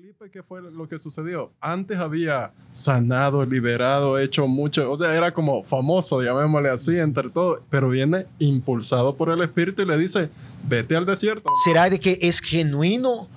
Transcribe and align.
Felipe, 0.00 0.30
¿qué 0.30 0.42
fue 0.42 0.62
lo 0.62 0.88
que 0.88 0.98
sucedió? 0.98 1.52
Antes 1.60 1.98
había 1.98 2.54
sanado, 2.72 3.44
liberado, 3.44 4.18
hecho 4.18 4.46
mucho, 4.46 4.90
o 4.90 4.96
sea, 4.96 5.14
era 5.14 5.34
como 5.34 5.62
famoso, 5.62 6.22
llamémosle 6.22 6.70
así, 6.70 6.98
entre 6.98 7.28
todos, 7.28 7.60
pero 7.68 7.90
viene 7.90 8.26
impulsado 8.38 9.14
por 9.14 9.28
el 9.28 9.42
Espíritu 9.42 9.82
y 9.82 9.84
le 9.84 9.98
dice, 9.98 10.30
vete 10.66 10.96
al 10.96 11.04
desierto. 11.04 11.50
¿Será 11.64 11.90
de 11.90 12.00
que 12.00 12.18
es 12.22 12.40
genuino? 12.40 13.28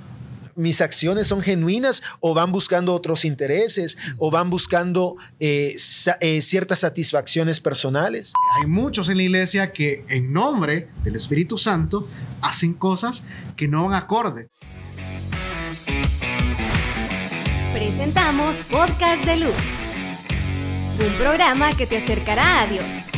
mis 0.55 0.81
acciones 0.81 1.28
son 1.28 1.41
genuinas 1.41 2.04
o 2.20 2.36
van 2.36 2.52
buscando 2.52 2.93
otros 2.93 3.25
intereses 3.25 3.98
o 4.20 4.30
van 4.30 4.52
buscando 4.52 5.16
eh, 5.39 5.75
eh, 6.21 6.41
ciertas 6.41 6.80
satisfacciones 6.80 7.59
personales. 7.59 8.34
Hay 8.55 8.68
muchos 8.68 9.09
en 9.09 9.18
la 9.18 9.23
iglesia 9.23 9.73
que 9.73 10.05
en 10.09 10.32
nombre 10.32 10.89
del 11.04 11.16
Espíritu 11.16 11.57
Santo 11.57 12.07
hacen 12.41 12.75
cosas 12.75 13.23
que 13.57 13.68
no 13.68 13.88
van 13.88 13.95
acorde. 13.95 14.48
Presentamos 17.96 18.64
Podcast 18.64 19.24
de 19.24 19.36
Luz, 19.36 19.74
un 21.00 21.14
programa 21.20 21.71
que 21.74 21.86
te 21.86 21.97
acercará 21.97 22.61
a 22.61 22.66
Dios. 22.66 23.13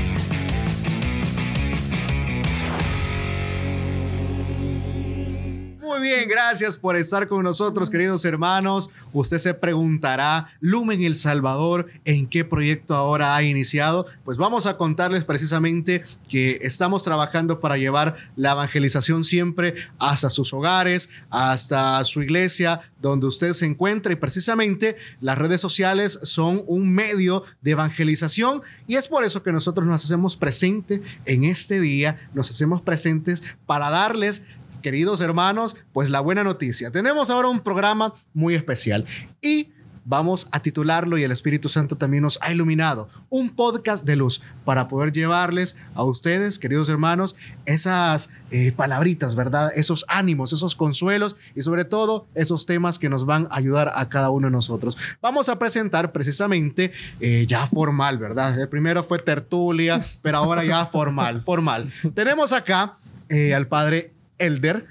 Muy 5.97 6.09
bien, 6.09 6.27
gracias 6.27 6.75
por 6.75 6.97
estar 6.97 7.25
con 7.29 7.43
nosotros, 7.43 7.89
queridos 7.89 8.25
hermanos. 8.25 8.89
Usted 9.13 9.37
se 9.37 9.53
preguntará, 9.53 10.45
Lumen 10.59 11.01
El 11.03 11.15
Salvador, 11.15 11.87
¿en 12.03 12.27
qué 12.27 12.43
proyecto 12.43 12.95
ahora 12.95 13.33
ha 13.33 13.43
iniciado? 13.43 14.05
Pues 14.25 14.37
vamos 14.37 14.65
a 14.65 14.75
contarles 14.75 15.23
precisamente 15.23 16.03
que 16.27 16.59
estamos 16.63 17.03
trabajando 17.03 17.61
para 17.61 17.77
llevar 17.77 18.13
la 18.35 18.51
evangelización 18.51 19.23
siempre 19.23 19.73
hasta 19.97 20.29
sus 20.29 20.53
hogares, 20.53 21.07
hasta 21.29 22.03
su 22.03 22.21
iglesia, 22.21 22.81
donde 23.01 23.27
usted 23.27 23.53
se 23.53 23.65
encuentra. 23.65 24.11
Y 24.11 24.17
precisamente 24.17 24.97
las 25.21 25.37
redes 25.37 25.61
sociales 25.61 26.19
son 26.23 26.61
un 26.67 26.93
medio 26.93 27.43
de 27.61 27.71
evangelización 27.71 28.61
y 28.85 28.95
es 28.95 29.07
por 29.07 29.23
eso 29.23 29.43
que 29.43 29.53
nosotros 29.53 29.87
nos 29.87 30.03
hacemos 30.03 30.35
presente 30.35 31.01
en 31.25 31.45
este 31.45 31.79
día, 31.79 32.17
nos 32.33 32.51
hacemos 32.51 32.81
presentes 32.81 33.43
para 33.65 33.89
darles 33.89 34.41
queridos 34.85 35.19
hermanos, 35.19 35.75
pues 35.93 36.11
la 36.11 36.19
buena 36.19 36.43
noticia. 36.43 36.91
Tenemos 36.91 37.31
ahora 37.31 37.47
un 37.47 37.61
programa 37.61 38.13
muy 38.35 38.53
especial 38.53 39.03
y 39.41 39.71
vamos 40.03 40.45
a 40.51 40.59
titularlo 40.59 41.17
y 41.17 41.23
el 41.23 41.31
Espíritu 41.31 41.69
Santo 41.69 41.97
también 41.97 42.21
nos 42.21 42.37
ha 42.43 42.53
iluminado, 42.53 43.09
un 43.29 43.49
podcast 43.49 44.05
de 44.05 44.15
luz 44.15 44.43
para 44.63 44.87
poder 44.87 45.11
llevarles 45.11 45.75
a 45.95 46.03
ustedes, 46.03 46.59
queridos 46.59 46.87
hermanos, 46.87 47.35
esas 47.65 48.29
eh, 48.51 48.73
palabritas, 48.73 49.33
¿verdad? 49.33 49.71
Esos 49.75 50.05
ánimos, 50.07 50.53
esos 50.53 50.75
consuelos 50.75 51.35
y 51.55 51.63
sobre 51.63 51.83
todo 51.83 52.27
esos 52.35 52.67
temas 52.67 52.99
que 52.99 53.09
nos 53.09 53.25
van 53.25 53.47
a 53.49 53.55
ayudar 53.55 53.91
a 53.95 54.07
cada 54.07 54.29
uno 54.29 54.49
de 54.49 54.51
nosotros. 54.51 54.99
Vamos 55.19 55.49
a 55.49 55.57
presentar 55.57 56.11
precisamente 56.11 56.91
eh, 57.19 57.45
ya 57.47 57.65
formal, 57.65 58.19
¿verdad? 58.19 58.59
El 58.59 58.69
primero 58.69 59.03
fue 59.03 59.17
tertulia, 59.17 59.99
pero 60.21 60.37
ahora 60.37 60.63
ya 60.63 60.85
formal, 60.85 61.41
formal. 61.41 61.91
Tenemos 62.13 62.53
acá 62.53 62.99
eh, 63.29 63.55
al 63.55 63.67
padre 63.67 64.14
Elder, 64.37 64.85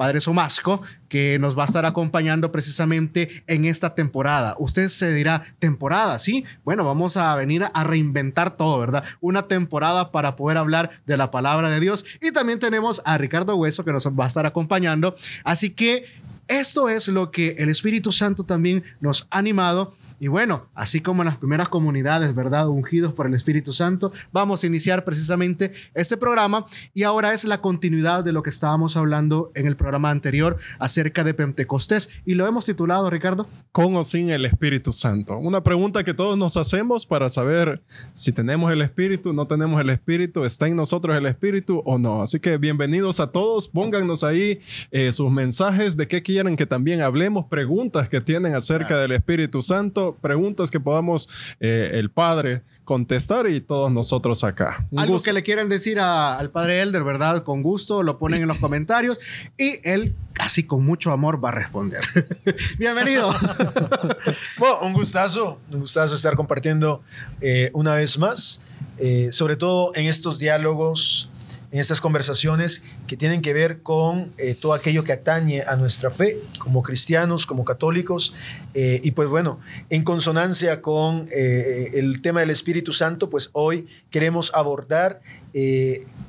Padre 0.00 0.22
Somasco, 0.22 0.80
que 1.10 1.38
nos 1.38 1.58
va 1.58 1.64
a 1.64 1.66
estar 1.66 1.84
acompañando 1.84 2.50
precisamente 2.50 3.44
en 3.46 3.66
esta 3.66 3.94
temporada. 3.94 4.56
Usted 4.58 4.88
se 4.88 5.12
dirá, 5.12 5.42
temporada, 5.58 6.18
¿sí? 6.18 6.46
Bueno, 6.64 6.84
vamos 6.84 7.18
a 7.18 7.34
venir 7.34 7.66
a 7.74 7.84
reinventar 7.84 8.56
todo, 8.56 8.78
¿verdad? 8.78 9.04
Una 9.20 9.42
temporada 9.46 10.10
para 10.10 10.36
poder 10.36 10.56
hablar 10.56 10.90
de 11.04 11.18
la 11.18 11.30
palabra 11.30 11.68
de 11.68 11.80
Dios. 11.80 12.06
Y 12.22 12.32
también 12.32 12.58
tenemos 12.58 13.02
a 13.04 13.18
Ricardo 13.18 13.56
Hueso, 13.56 13.84
que 13.84 13.92
nos 13.92 14.06
va 14.06 14.24
a 14.24 14.28
estar 14.28 14.46
acompañando. 14.46 15.14
Así 15.44 15.68
que 15.68 16.06
esto 16.48 16.88
es 16.88 17.06
lo 17.08 17.30
que 17.30 17.56
el 17.58 17.68
Espíritu 17.68 18.10
Santo 18.10 18.44
también 18.44 18.82
nos 19.00 19.28
ha 19.30 19.38
animado 19.38 19.94
y 20.20 20.28
bueno, 20.28 20.68
así 20.74 21.00
como 21.00 21.22
en 21.22 21.26
las 21.26 21.38
primeras 21.38 21.70
comunidades, 21.70 22.34
¿verdad? 22.34 22.68
Ungidos 22.68 23.14
por 23.14 23.26
el 23.26 23.32
Espíritu 23.32 23.72
Santo, 23.72 24.12
vamos 24.32 24.62
a 24.62 24.66
iniciar 24.66 25.02
precisamente 25.02 25.72
este 25.94 26.18
programa 26.18 26.66
y 26.92 27.04
ahora 27.04 27.32
es 27.32 27.44
la 27.44 27.62
continuidad 27.62 28.22
de 28.22 28.32
lo 28.32 28.42
que 28.42 28.50
estábamos 28.50 28.98
hablando 28.98 29.50
en 29.54 29.66
el 29.66 29.76
programa 29.76 30.10
anterior 30.10 30.58
acerca 30.78 31.24
de 31.24 31.32
Pentecostés 31.32 32.10
y 32.26 32.34
lo 32.34 32.46
hemos 32.46 32.66
titulado, 32.66 33.08
Ricardo. 33.08 33.48
Con 33.72 33.96
o 33.96 34.04
sin 34.04 34.28
el 34.28 34.44
Espíritu 34.44 34.92
Santo. 34.92 35.38
Una 35.38 35.62
pregunta 35.62 36.04
que 36.04 36.12
todos 36.12 36.36
nos 36.36 36.58
hacemos 36.58 37.06
para 37.06 37.30
saber 37.30 37.82
si 38.12 38.30
tenemos 38.30 38.70
el 38.70 38.82
Espíritu, 38.82 39.32
no 39.32 39.46
tenemos 39.46 39.80
el 39.80 39.88
Espíritu, 39.88 40.44
está 40.44 40.66
en 40.66 40.76
nosotros 40.76 41.16
el 41.16 41.24
Espíritu 41.24 41.82
o 41.86 41.96
no. 41.96 42.20
Así 42.20 42.40
que 42.40 42.58
bienvenidos 42.58 43.20
a 43.20 43.28
todos, 43.28 43.68
pónganos 43.68 44.22
ahí 44.22 44.60
eh, 44.90 45.12
sus 45.12 45.30
mensajes 45.30 45.96
de 45.96 46.06
qué 46.06 46.20
quieren 46.20 46.56
que 46.56 46.66
también 46.66 47.00
hablemos, 47.00 47.46
preguntas 47.46 48.10
que 48.10 48.20
tienen 48.20 48.54
acerca 48.54 48.98
del 48.98 49.12
Espíritu 49.12 49.62
Santo 49.62 50.09
preguntas 50.16 50.70
que 50.70 50.80
podamos 50.80 51.28
eh, 51.60 51.92
el 51.94 52.10
Padre 52.10 52.62
contestar 52.84 53.48
y 53.48 53.60
todos 53.60 53.92
nosotros 53.92 54.42
acá. 54.42 54.88
Algo 54.96 55.20
que 55.20 55.32
le 55.32 55.42
quieren 55.42 55.68
decir 55.68 56.00
al 56.00 56.50
Padre 56.50 56.80
Elder, 56.80 57.04
¿verdad? 57.04 57.44
Con 57.44 57.62
gusto, 57.62 58.02
lo 58.02 58.18
ponen 58.18 58.42
en 58.42 58.48
los 58.48 58.58
comentarios 58.58 59.18
y 59.56 59.78
él 59.88 60.16
casi 60.32 60.64
con 60.64 60.84
mucho 60.84 61.12
amor 61.12 61.42
va 61.42 61.50
a 61.50 61.52
responder. 61.52 62.02
Bienvenido. 62.78 63.32
bueno, 64.58 64.80
un 64.82 64.92
gustazo, 64.92 65.60
un 65.70 65.80
gustazo 65.80 66.14
estar 66.14 66.34
compartiendo 66.34 67.02
eh, 67.40 67.70
una 67.74 67.94
vez 67.94 68.18
más, 68.18 68.62
eh, 68.98 69.28
sobre 69.30 69.56
todo 69.56 69.92
en 69.94 70.06
estos 70.06 70.38
diálogos 70.38 71.29
en 71.72 71.78
estas 71.78 72.00
conversaciones 72.00 72.84
que 73.06 73.16
tienen 73.16 73.42
que 73.42 73.52
ver 73.52 73.82
con 73.82 74.32
eh, 74.38 74.54
todo 74.54 74.74
aquello 74.74 75.04
que 75.04 75.12
atañe 75.12 75.62
a 75.62 75.76
nuestra 75.76 76.10
fe 76.10 76.40
como 76.58 76.82
cristianos, 76.82 77.46
como 77.46 77.64
católicos. 77.64 78.34
Eh, 78.74 79.00
y 79.02 79.12
pues 79.12 79.28
bueno, 79.28 79.60
en 79.88 80.02
consonancia 80.02 80.82
con 80.82 81.28
eh, 81.34 81.90
el 81.94 82.22
tema 82.22 82.40
del 82.40 82.50
Espíritu 82.50 82.92
Santo, 82.92 83.30
pues 83.30 83.50
hoy 83.52 83.86
queremos 84.10 84.52
abordar 84.54 85.20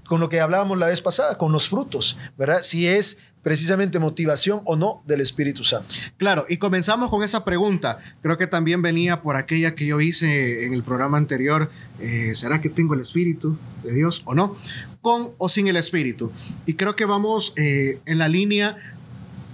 con 0.05 0.19
lo 0.19 0.29
que 0.29 0.39
hablábamos 0.39 0.77
la 0.77 0.87
vez 0.87 1.01
pasada, 1.01 1.37
con 1.37 1.51
los 1.51 1.69
frutos, 1.69 2.17
¿verdad? 2.37 2.61
Si 2.61 2.87
es 2.87 3.19
precisamente 3.43 3.99
motivación 3.99 4.61
o 4.65 4.75
no 4.75 5.03
del 5.05 5.21
Espíritu 5.21 5.63
Santo. 5.63 5.95
Claro, 6.17 6.45
y 6.47 6.57
comenzamos 6.57 7.09
con 7.09 7.23
esa 7.23 7.43
pregunta. 7.43 7.97
Creo 8.21 8.37
que 8.37 8.47
también 8.47 8.81
venía 8.81 9.21
por 9.21 9.35
aquella 9.35 9.73
que 9.75 9.85
yo 9.85 9.99
hice 9.99 10.65
en 10.65 10.73
el 10.73 10.83
programa 10.83 11.17
anterior. 11.17 11.69
Eh, 11.99 12.33
¿Será 12.35 12.61
que 12.61 12.69
tengo 12.69 12.93
el 12.93 13.01
Espíritu 13.01 13.57
de 13.83 13.93
Dios 13.93 14.21
o 14.25 14.35
no? 14.35 14.55
Con 15.01 15.31
o 15.37 15.49
sin 15.49 15.67
el 15.67 15.77
Espíritu. 15.77 16.31
Y 16.65 16.75
creo 16.75 16.95
que 16.95 17.05
vamos 17.05 17.53
eh, 17.57 17.99
en 18.05 18.17
la 18.19 18.27
línea 18.27 18.77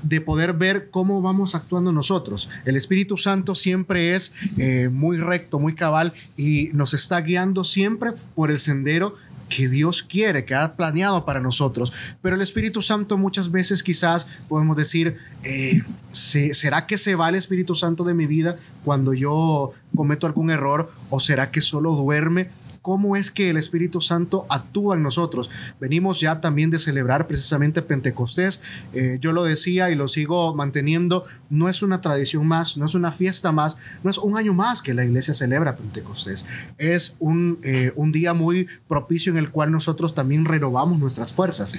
de 0.03 0.21
poder 0.21 0.53
ver 0.53 0.89
cómo 0.89 1.21
vamos 1.21 1.55
actuando 1.55 1.91
nosotros. 1.91 2.49
El 2.65 2.75
Espíritu 2.75 3.17
Santo 3.17 3.55
siempre 3.55 4.15
es 4.15 4.31
eh, 4.57 4.89
muy 4.89 5.17
recto, 5.17 5.59
muy 5.59 5.75
cabal 5.75 6.13
y 6.35 6.69
nos 6.73 6.93
está 6.93 7.21
guiando 7.21 7.63
siempre 7.63 8.11
por 8.35 8.51
el 8.51 8.59
sendero 8.59 9.15
que 9.49 9.67
Dios 9.67 10.03
quiere, 10.03 10.45
que 10.45 10.55
ha 10.55 10.75
planeado 10.75 11.25
para 11.25 11.39
nosotros. 11.39 11.93
Pero 12.21 12.35
el 12.35 12.41
Espíritu 12.41 12.81
Santo 12.81 13.17
muchas 13.17 13.51
veces 13.51 13.83
quizás 13.83 14.27
podemos 14.47 14.77
decir, 14.77 15.17
eh, 15.43 15.81
¿será 16.11 16.85
que 16.85 16.97
se 16.97 17.15
va 17.15 17.29
el 17.29 17.35
Espíritu 17.35 17.75
Santo 17.75 18.03
de 18.03 18.13
mi 18.13 18.25
vida 18.25 18.55
cuando 18.83 19.13
yo 19.13 19.71
cometo 19.95 20.27
algún 20.27 20.51
error? 20.51 20.91
¿O 21.09 21.19
será 21.19 21.51
que 21.51 21.61
solo 21.61 21.93
duerme? 21.93 22.49
Cómo 22.87 23.17
es 23.17 23.31
que 23.31 23.49
el 23.49 23.57
Espíritu 23.57 23.99
Santo 23.99 24.45
actúa 24.49 24.95
en 24.95 25.03
nosotros. 25.03 25.49
Venimos 25.77 26.21
ya 26.21 26.39
también 26.39 26.69
de 26.69 26.79
celebrar 26.79 27.27
precisamente 27.27 27.81
Pentecostés. 27.81 28.61
Eh, 28.93 29.17
yo 29.19 29.33
lo 29.33 29.43
decía 29.43 29.89
y 29.89 29.95
lo 29.95 30.07
sigo 30.07 30.55
manteniendo, 30.55 31.25
no 31.49 31.67
es 31.67 31.81
una 31.81 31.99
tradición 31.99 32.47
más, 32.47 32.77
no 32.77 32.85
es 32.85 32.95
una 32.95 33.11
fiesta 33.11 33.51
más, 33.51 33.75
no 34.05 34.09
es 34.09 34.17
un 34.17 34.37
año 34.37 34.53
más 34.53 34.81
que 34.81 34.93
la 34.93 35.03
iglesia 35.03 35.33
celebra 35.33 35.75
Pentecostés. 35.75 36.45
Es 36.77 37.17
un, 37.19 37.59
eh, 37.61 37.91
un 37.97 38.13
día 38.13 38.33
muy 38.33 38.69
propicio 38.87 39.33
en 39.33 39.37
el 39.37 39.51
cual 39.51 39.69
nosotros 39.69 40.15
también 40.15 40.45
renovamos 40.45 40.97
nuestras 40.97 41.33
fuerzas. 41.33 41.73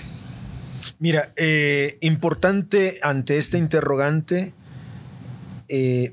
Mira, 0.99 1.33
eh, 1.37 1.97
importante 2.03 2.99
ante 3.03 3.39
esta 3.39 3.57
interrogante, 3.57 4.53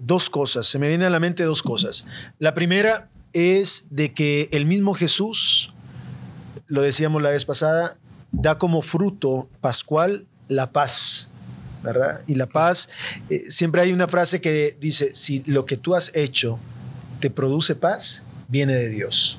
dos 0.01 0.29
cosas, 0.29 0.67
se 0.67 0.79
me 0.79 0.87
vienen 0.87 1.07
a 1.07 1.09
la 1.09 1.19
mente 1.19 1.43
dos 1.43 1.63
cosas. 1.63 2.07
La 2.39 2.53
primera, 2.53 3.09
es 3.35 3.87
de 3.91 4.13
que 4.13 4.49
el 4.51 4.65
mismo 4.65 4.93
Jesús, 4.93 5.73
lo 6.67 6.81
decíamos 6.81 7.21
la 7.21 7.29
vez 7.29 7.45
pasada, 7.45 7.97
da 8.31 8.57
como 8.57 8.81
fruto 8.81 9.49
pascual 9.61 10.25
la 10.47 10.71
paz. 10.71 11.29
¿verdad? 11.83 12.21
Y 12.25 12.33
la 12.33 12.47
paz, 12.47 12.89
eh, 13.29 13.43
siempre 13.49 13.81
hay 13.81 13.93
una 13.93 14.07
frase 14.07 14.41
que 14.41 14.75
dice, 14.79 15.13
si 15.13 15.43
lo 15.45 15.65
que 15.65 15.77
tú 15.77 15.93
has 15.93 16.11
hecho 16.15 16.59
te 17.19 17.29
produce 17.29 17.75
paz, 17.75 18.23
viene 18.47 18.73
de 18.73 18.89
Dios. 18.89 19.37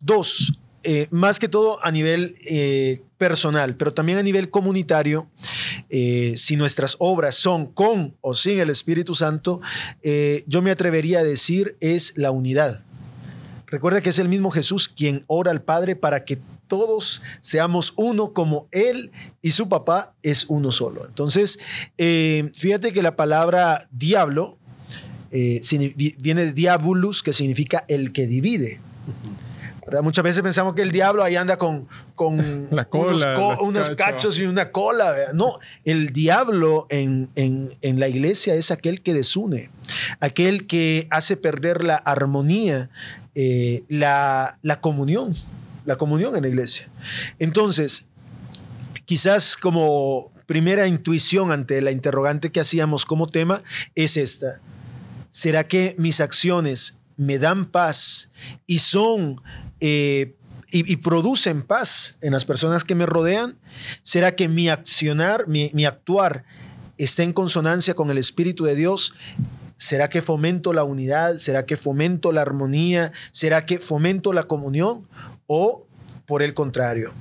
Dos, 0.00 0.58
eh, 0.82 1.06
más 1.10 1.38
que 1.38 1.48
todo 1.48 1.82
a 1.82 1.90
nivel 1.90 2.36
eh, 2.44 3.02
personal, 3.16 3.76
pero 3.76 3.94
también 3.94 4.18
a 4.18 4.22
nivel 4.22 4.50
comunitario, 4.50 5.28
si 5.88 6.56
nuestras 6.56 6.96
obras 6.98 7.34
son 7.34 7.66
con 7.66 8.16
o 8.22 8.34
sin 8.34 8.58
el 8.58 8.70
Espíritu 8.70 9.14
Santo, 9.14 9.60
yo 10.46 10.62
me 10.62 10.70
atrevería 10.70 11.18
a 11.18 11.22
decir 11.22 11.76
es 11.80 12.14
la 12.16 12.30
unidad. 12.30 12.82
Recuerda 13.72 14.02
que 14.02 14.10
es 14.10 14.18
el 14.18 14.28
mismo 14.28 14.50
Jesús 14.50 14.86
quien 14.86 15.24
ora 15.28 15.50
al 15.50 15.62
Padre 15.62 15.96
para 15.96 16.26
que 16.26 16.38
todos 16.68 17.22
seamos 17.40 17.94
uno 17.96 18.34
como 18.34 18.68
Él 18.70 19.12
y 19.40 19.52
su 19.52 19.70
papá 19.70 20.14
es 20.22 20.44
uno 20.48 20.72
solo. 20.72 21.06
Entonces, 21.06 21.58
eh, 21.96 22.50
fíjate 22.54 22.92
que 22.92 23.02
la 23.02 23.16
palabra 23.16 23.88
diablo 23.90 24.58
eh, 25.30 25.62
viene 26.18 26.44
de 26.44 26.52
diabolus, 26.52 27.22
que 27.22 27.32
significa 27.32 27.86
el 27.88 28.12
que 28.12 28.26
divide. 28.26 28.78
¿Verdad? 29.84 30.02
Muchas 30.02 30.22
veces 30.24 30.42
pensamos 30.42 30.74
que 30.74 30.82
el 30.82 30.92
diablo 30.92 31.22
ahí 31.24 31.36
anda 31.36 31.56
con, 31.58 31.88
con 32.14 32.68
La 32.70 32.84
cola, 32.86 33.08
unos, 33.14 33.24
co- 33.24 33.50
los 33.52 33.60
unos 33.60 33.90
cachos. 33.90 33.96
cachos 33.96 34.38
y 34.38 34.46
una 34.46 34.70
cola. 34.70 35.10
¿verdad? 35.12 35.32
No, 35.34 35.58
el 35.84 36.12
diablo 36.12 36.86
en, 36.90 37.30
en- 37.34 37.70
en 37.82 38.00
la 38.00 38.08
iglesia 38.08 38.54
es 38.54 38.70
aquel 38.70 39.02
que 39.02 39.12
desune, 39.14 39.70
aquel 40.20 40.66
que 40.66 41.06
hace 41.10 41.36
perder 41.36 41.82
la 41.84 41.96
armonía, 41.96 42.90
eh, 43.34 43.82
la, 43.88 44.58
la 44.62 44.80
comunión, 44.80 45.34
la 45.84 45.96
comunión 45.96 46.36
en 46.36 46.42
la 46.42 46.48
iglesia. 46.48 46.88
Entonces, 47.38 48.06
quizás 49.04 49.56
como 49.56 50.30
primera 50.46 50.86
intuición 50.86 51.50
ante 51.50 51.80
la 51.80 51.90
interrogante 51.92 52.52
que 52.52 52.60
hacíamos 52.60 53.04
como 53.06 53.28
tema 53.28 53.62
es 53.94 54.16
esta. 54.16 54.60
¿Será 55.30 55.66
que 55.66 55.94
mis 55.98 56.20
acciones 56.20 57.00
me 57.16 57.38
dan 57.38 57.66
paz 57.70 58.30
y 58.66 58.80
son 58.80 59.40
eh, 59.84 60.36
y, 60.70 60.96
producen 60.96 61.62
paz 61.62 62.16
en 62.22 62.32
las 62.32 62.44
personas 62.44 62.84
que 62.84 62.94
me 62.94 63.04
rodean? 63.04 63.58
¿Será 64.02 64.36
que 64.36 64.48
mi 64.48 64.70
accionar, 64.70 65.48
mi, 65.48 65.70
mi 65.74 65.84
actuar 65.84 66.44
está 66.96 67.24
en 67.24 67.32
consonancia 67.32 67.92
con 67.94 68.10
el 68.10 68.16
Espíritu 68.16 68.64
de 68.64 68.76
Dios? 68.76 69.12
¿Será 69.76 70.08
que 70.08 70.22
fomento 70.22 70.72
la 70.72 70.84
unidad? 70.84 71.36
¿Será 71.36 71.66
que 71.66 71.76
fomento 71.76 72.30
la 72.30 72.42
armonía? 72.42 73.10
¿Será 73.32 73.66
que 73.66 73.78
fomento 73.78 74.32
la 74.32 74.44
comunión? 74.44 75.08
¿O 75.46 75.84
por 76.26 76.42
el 76.42 76.54
contrario? 76.54 77.12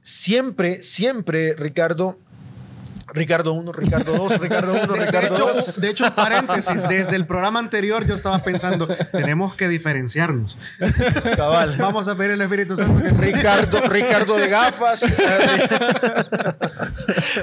Siempre, 0.00 0.82
siempre, 0.82 1.54
Ricardo, 1.54 2.18
Ricardo 3.14 3.52
1, 3.54 3.72
Ricardo 3.72 4.12
2, 4.16 4.40
Ricardo 4.40 4.72
1, 4.74 4.80
De, 4.92 4.98
de 4.98 5.06
Ricardo 5.06 5.34
hecho, 5.34 5.46
2. 5.54 5.80
de 5.80 5.88
hecho, 5.90 6.14
paréntesis, 6.14 6.86
desde 6.88 7.14
el 7.16 7.26
programa 7.26 7.60
anterior 7.60 8.04
yo 8.06 8.14
estaba 8.14 8.40
pensando, 8.42 8.88
tenemos 9.12 9.54
que 9.54 9.68
diferenciarnos. 9.68 10.58
Cabal. 11.36 11.76
Vamos 11.78 12.08
a 12.08 12.16
pedir 12.16 12.32
el 12.32 12.40
Espíritu 12.42 12.76
Santo. 12.76 13.02
que- 13.02 13.10
Ricardo, 13.10 13.80
Ricardo 13.82 14.36
de 14.36 14.48
gafas. 14.48 15.04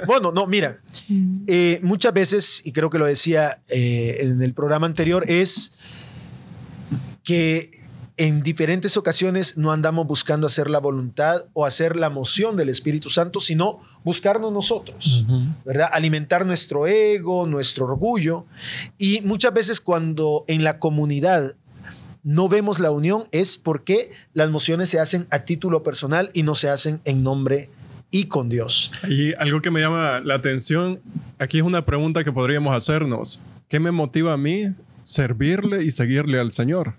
bueno, 0.05 0.31
no, 0.31 0.47
mira, 0.47 0.77
eh, 1.47 1.79
muchas 1.83 2.13
veces, 2.13 2.61
y 2.65 2.71
creo 2.71 2.89
que 2.89 2.99
lo 2.99 3.05
decía 3.05 3.61
eh, 3.69 4.17
en 4.21 4.41
el 4.41 4.53
programa 4.53 4.85
anterior, 4.87 5.23
es 5.27 5.73
que 7.23 7.80
en 8.21 8.41
diferentes 8.41 8.97
ocasiones 8.97 9.57
no 9.57 9.71
andamos 9.71 10.05
buscando 10.05 10.45
hacer 10.45 10.69
la 10.69 10.77
voluntad 10.77 11.45
o 11.53 11.65
hacer 11.65 11.95
la 11.95 12.11
moción 12.11 12.55
del 12.55 12.69
Espíritu 12.69 13.09
Santo, 13.09 13.41
sino 13.41 13.79
buscarnos 14.03 14.53
nosotros, 14.53 15.25
¿verdad? 15.65 15.89
Alimentar 15.91 16.45
nuestro 16.45 16.85
ego, 16.85 17.47
nuestro 17.47 17.85
orgullo. 17.85 18.45
Y 18.99 19.21
muchas 19.21 19.55
veces 19.55 19.81
cuando 19.81 20.45
en 20.47 20.63
la 20.63 20.77
comunidad 20.77 21.55
no 22.21 22.47
vemos 22.47 22.79
la 22.79 22.91
unión 22.91 23.23
es 23.31 23.57
porque 23.57 24.11
las 24.33 24.51
mociones 24.51 24.91
se 24.91 24.99
hacen 24.99 25.25
a 25.31 25.39
título 25.39 25.81
personal 25.81 26.29
y 26.35 26.43
no 26.43 26.53
se 26.53 26.69
hacen 26.69 27.01
en 27.05 27.23
nombre 27.23 27.71
y 28.11 28.25
con 28.25 28.49
Dios. 28.49 28.93
Y 29.09 29.33
algo 29.33 29.63
que 29.63 29.71
me 29.71 29.79
llama 29.79 30.19
la 30.19 30.35
atención, 30.35 31.01
aquí 31.39 31.57
es 31.57 31.63
una 31.63 31.87
pregunta 31.87 32.23
que 32.23 32.31
podríamos 32.31 32.75
hacernos. 32.75 33.41
¿Qué 33.67 33.79
me 33.79 33.89
motiva 33.89 34.33
a 34.33 34.37
mí 34.37 34.65
servirle 35.01 35.83
y 35.83 35.89
seguirle 35.89 36.39
al 36.39 36.51
Señor? 36.51 36.93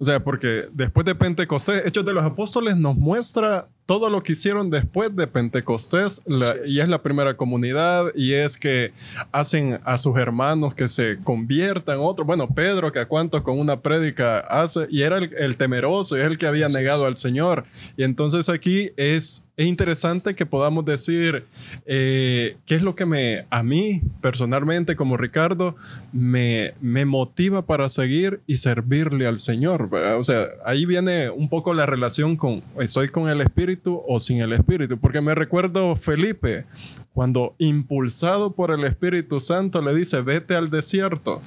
O 0.00 0.04
sea, 0.04 0.18
porque 0.24 0.64
después 0.72 1.04
de 1.04 1.14
Pentecostés, 1.14 1.84
Hechos 1.86 2.06
de 2.06 2.14
los 2.14 2.24
Apóstoles 2.24 2.74
nos 2.76 2.96
muestra 2.96 3.68
todo 3.84 4.08
lo 4.08 4.22
que 4.22 4.32
hicieron 4.32 4.70
después 4.70 5.14
de 5.14 5.26
Pentecostés, 5.26 6.22
la- 6.24 6.54
y 6.66 6.80
es 6.80 6.88
la 6.88 7.02
primera 7.02 7.36
comunidad, 7.36 8.06
y 8.14 8.32
es 8.32 8.56
que 8.56 8.92
hacen 9.32 9.78
a 9.84 9.98
sus 9.98 10.16
hermanos 10.16 10.74
que 10.74 10.86
se 10.88 11.18
conviertan, 11.22 11.98
otros, 12.00 12.24
bueno, 12.26 12.48
Pedro, 12.54 12.92
que 12.92 13.00
a 13.00 13.08
cuantos 13.08 13.42
con 13.42 13.58
una 13.58 13.80
prédica 13.82 14.38
hace, 14.38 14.86
y 14.90 15.02
era 15.02 15.18
el, 15.18 15.34
el 15.36 15.56
temeroso, 15.56 16.16
y 16.16 16.20
es 16.20 16.26
el 16.26 16.38
que 16.38 16.46
había 16.46 16.66
Así 16.66 16.76
negado 16.76 17.02
es. 17.02 17.08
al 17.08 17.16
Señor. 17.16 17.64
Y 17.96 18.04
entonces 18.04 18.48
aquí 18.48 18.90
es, 18.96 19.44
es 19.60 19.66
interesante 19.66 20.34
que 20.34 20.46
podamos 20.46 20.86
decir 20.86 21.44
eh, 21.84 22.56
qué 22.64 22.76
es 22.76 22.80
lo 22.80 22.94
que 22.94 23.04
me, 23.04 23.44
a 23.50 23.62
mí 23.62 24.00
personalmente 24.22 24.96
como 24.96 25.18
Ricardo, 25.18 25.76
me, 26.14 26.72
me 26.80 27.04
motiva 27.04 27.66
para 27.66 27.90
seguir 27.90 28.40
y 28.46 28.56
servirle 28.56 29.26
al 29.26 29.38
Señor. 29.38 29.90
O 30.16 30.24
sea, 30.24 30.46
ahí 30.64 30.86
viene 30.86 31.28
un 31.28 31.50
poco 31.50 31.74
la 31.74 31.84
relación 31.84 32.38
con, 32.38 32.62
estoy 32.80 33.10
con 33.10 33.28
el 33.28 33.42
Espíritu 33.42 34.02
o 34.08 34.18
sin 34.18 34.40
el 34.40 34.54
Espíritu, 34.54 34.98
porque 34.98 35.20
me 35.20 35.34
recuerdo 35.34 35.94
Felipe. 35.94 36.64
Cuando 37.12 37.54
impulsado 37.58 38.52
por 38.52 38.70
el 38.70 38.84
Espíritu 38.84 39.40
Santo 39.40 39.82
le 39.82 39.92
dice, 39.94 40.22
vete 40.22 40.54
al 40.54 40.70
desierto. 40.70 41.40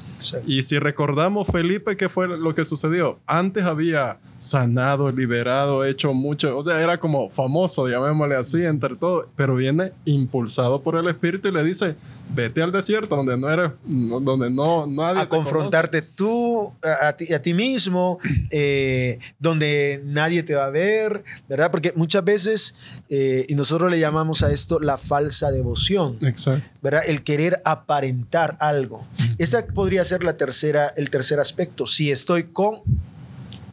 Y 0.45 0.61
si 0.63 0.77
recordamos, 0.77 1.47
Felipe, 1.47 1.95
¿qué 1.95 2.09
fue 2.09 2.27
lo 2.27 2.53
que 2.53 2.65
sucedió? 2.65 3.19
Antes 3.25 3.63
había 3.63 4.19
sanado, 4.37 5.09
liberado, 5.09 5.85
hecho 5.85 6.13
mucho, 6.13 6.57
o 6.57 6.61
sea, 6.61 6.81
era 6.81 6.99
como 6.99 7.29
famoso, 7.29 7.87
llamémosle 7.87 8.35
así, 8.35 8.65
entre 8.65 8.97
todos, 8.97 9.27
pero 9.37 9.55
viene 9.55 9.93
impulsado 10.03 10.83
por 10.83 10.97
el 10.97 11.07
Espíritu 11.07 11.47
y 11.47 11.53
le 11.53 11.63
dice, 11.63 11.95
vete 12.35 12.61
al 12.61 12.73
desierto, 12.73 13.15
donde 13.15 13.37
no 13.37 13.49
eres, 13.49 13.71
donde 13.85 14.51
no, 14.51 14.85
nadie 14.85 15.21
A 15.21 15.23
te 15.23 15.29
confrontarte 15.29 16.01
tú, 16.01 16.52
a, 16.83 17.07
a 17.09 17.17
ti, 17.17 17.33
a 17.33 17.41
ti 17.41 17.53
mismo, 17.53 18.17
eh, 18.51 19.19
donde 19.39 20.01
nadie 20.05 20.43
te 20.43 20.55
va 20.55 20.65
a 20.65 20.69
ver, 20.69 21.23
¿verdad? 21.49 21.71
Porque 21.71 21.93
muchas 21.95 22.23
veces, 22.23 22.75
eh, 23.09 23.45
y 23.49 23.55
nosotros 23.55 23.89
le 23.91 23.99
llamamos 23.99 24.43
a 24.43 24.51
esto 24.51 24.79
la 24.79 24.97
falsa 24.97 25.51
devoción. 25.51 26.17
Exacto. 26.21 26.67
¿verdad? 26.81 27.01
El 27.07 27.23
querer 27.23 27.61
aparentar 27.65 28.57
algo. 28.59 29.05
Esta 29.37 29.65
podría 29.67 30.03
ser 30.05 30.23
la 30.23 30.37
tercera, 30.37 30.93
el 30.97 31.09
tercer 31.09 31.39
aspecto. 31.39 31.85
Si 31.85 32.11
estoy 32.11 32.43
con 32.43 32.81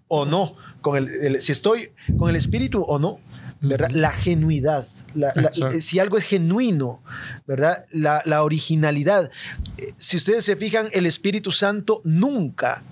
o 0.08 0.24
no, 0.26 0.54
con 0.80 0.96
el, 0.96 1.08
el- 1.22 1.40
si 1.40 1.52
estoy 1.52 1.90
con 2.18 2.30
el 2.30 2.36
espíritu 2.36 2.82
o 2.82 2.98
no, 2.98 3.20
¿verdad? 3.60 3.90
La 3.92 4.10
genuidad, 4.10 4.86
la- 5.14 5.32
la- 5.34 5.42
Exacto. 5.48 5.80
si 5.80 5.98
algo 5.98 6.16
es 6.18 6.24
genuino, 6.24 7.02
¿verdad? 7.46 7.84
La, 7.90 8.22
la 8.24 8.42
originalidad. 8.42 9.30
Eh, 9.78 9.92
Si 9.96 10.16
ustedes 10.16 10.44
se 10.44 10.56
fijan, 10.56 10.88
el 10.92 11.06
Espíritu 11.06 11.50
Santo 11.52 12.00
nunca 12.04 12.82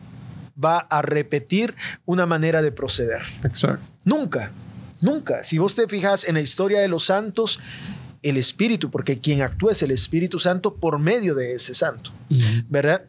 va 0.62 0.78
a 0.78 1.02
repetir 1.02 1.74
una 2.04 2.26
manera 2.26 2.62
de 2.62 2.72
proceder. 2.72 3.22
Exacto. 3.44 3.84
Nunca, 4.04 4.50
nunca. 5.00 5.44
Si 5.44 5.58
vos 5.58 5.74
te 5.74 5.86
fijas 5.88 6.24
en 6.28 6.34
la 6.34 6.40
historia 6.40 6.80
de 6.80 6.88
los 6.88 7.04
santos, 7.04 7.60
el 8.22 8.36
Espíritu, 8.36 8.90
porque 8.90 9.18
quien 9.20 9.42
actúa 9.42 9.70
es 9.72 9.82
el 9.82 9.92
Espíritu 9.92 10.38
Santo 10.40 10.74
por 10.74 10.98
medio 10.98 11.34
de 11.36 11.54
ese 11.54 11.72
santo, 11.74 12.10
¿verdad? 12.68 13.04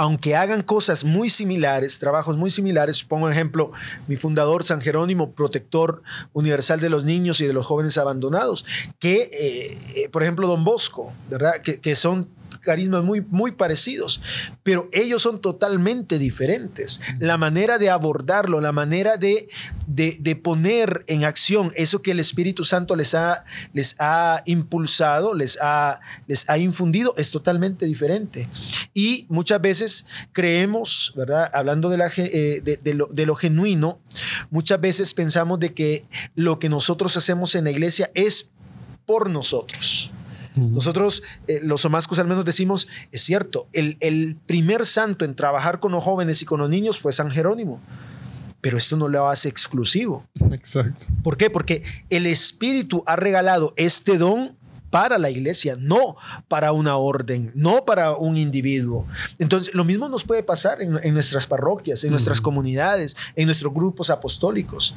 Aunque 0.00 0.36
hagan 0.36 0.62
cosas 0.62 1.02
muy 1.02 1.28
similares, 1.28 1.98
trabajos 1.98 2.36
muy 2.36 2.50
similares, 2.50 3.02
pongo 3.02 3.28
ejemplo, 3.28 3.72
mi 4.06 4.14
fundador 4.14 4.62
San 4.62 4.80
Jerónimo, 4.80 5.32
protector 5.32 6.04
universal 6.32 6.78
de 6.78 6.88
los 6.88 7.04
niños 7.04 7.40
y 7.40 7.46
de 7.48 7.52
los 7.52 7.66
jóvenes 7.66 7.98
abandonados, 7.98 8.64
que, 9.00 9.22
eh, 9.32 9.78
eh, 9.96 10.08
por 10.08 10.22
ejemplo, 10.22 10.46
Don 10.46 10.62
Bosco, 10.62 11.12
¿verdad? 11.28 11.60
Que, 11.64 11.80
que 11.80 11.96
son 11.96 12.28
carismas 12.68 13.02
muy, 13.02 13.24
muy 13.30 13.52
parecidos, 13.52 14.20
pero 14.62 14.90
ellos 14.92 15.22
son 15.22 15.40
totalmente 15.40 16.18
diferentes. 16.18 17.00
La 17.18 17.38
manera 17.38 17.78
de 17.78 17.88
abordarlo, 17.88 18.60
la 18.60 18.72
manera 18.72 19.16
de, 19.16 19.48
de, 19.86 20.18
de 20.20 20.36
poner 20.36 21.02
en 21.06 21.24
acción 21.24 21.72
eso 21.76 22.02
que 22.02 22.10
el 22.10 22.20
Espíritu 22.20 22.64
Santo 22.64 22.94
les 22.94 23.14
ha, 23.14 23.46
les 23.72 23.96
ha 24.00 24.42
impulsado, 24.44 25.32
les 25.32 25.56
ha, 25.62 26.00
les 26.26 26.46
ha 26.50 26.58
infundido, 26.58 27.14
es 27.16 27.30
totalmente 27.30 27.86
diferente. 27.86 28.46
Y 28.92 29.24
muchas 29.30 29.62
veces 29.62 30.04
creemos, 30.32 31.14
¿verdad? 31.16 31.50
Hablando 31.54 31.88
de, 31.88 31.96
la, 31.96 32.12
eh, 32.18 32.60
de 32.62 33.26
lo 33.26 33.34
genuino, 33.34 33.98
muchas 34.50 34.78
veces 34.78 35.14
pensamos 35.14 35.58
de 35.58 35.72
que 35.72 36.04
lo 36.34 36.58
que 36.58 36.68
nosotros 36.68 37.16
hacemos 37.16 37.54
en 37.54 37.64
la 37.64 37.70
iglesia 37.70 38.10
es 38.12 38.52
por 39.06 39.30
nosotros. 39.30 40.12
Nosotros, 40.58 41.22
eh, 41.46 41.60
los 41.62 41.82
somascos 41.82 42.18
al 42.18 42.26
menos 42.26 42.44
decimos, 42.44 42.88
es 43.12 43.22
cierto, 43.22 43.68
el, 43.72 43.96
el 44.00 44.36
primer 44.46 44.86
santo 44.86 45.24
en 45.24 45.34
trabajar 45.34 45.80
con 45.80 45.92
los 45.92 46.02
jóvenes 46.02 46.42
y 46.42 46.44
con 46.44 46.60
los 46.60 46.68
niños 46.68 46.98
fue 46.98 47.12
San 47.12 47.30
Jerónimo, 47.30 47.80
pero 48.60 48.76
esto 48.76 48.96
no 48.96 49.08
lo 49.08 49.28
hace 49.28 49.48
exclusivo. 49.48 50.26
Exacto. 50.52 51.06
¿Por 51.22 51.36
qué? 51.36 51.48
Porque 51.48 51.82
el 52.10 52.26
Espíritu 52.26 53.02
ha 53.06 53.16
regalado 53.16 53.72
este 53.76 54.18
don 54.18 54.57
para 54.90 55.18
la 55.18 55.30
iglesia, 55.30 55.76
no 55.78 56.16
para 56.48 56.72
una 56.72 56.96
orden, 56.96 57.52
no 57.54 57.84
para 57.84 58.12
un 58.16 58.36
individuo. 58.36 59.06
Entonces, 59.38 59.74
lo 59.74 59.84
mismo 59.84 60.08
nos 60.08 60.24
puede 60.24 60.42
pasar 60.42 60.80
en, 60.80 60.98
en 61.02 61.14
nuestras 61.14 61.46
parroquias, 61.46 62.04
en 62.04 62.10
nuestras 62.10 62.40
comunidades, 62.40 63.16
en 63.36 63.46
nuestros 63.46 63.72
grupos 63.74 64.10
apostólicos. 64.10 64.94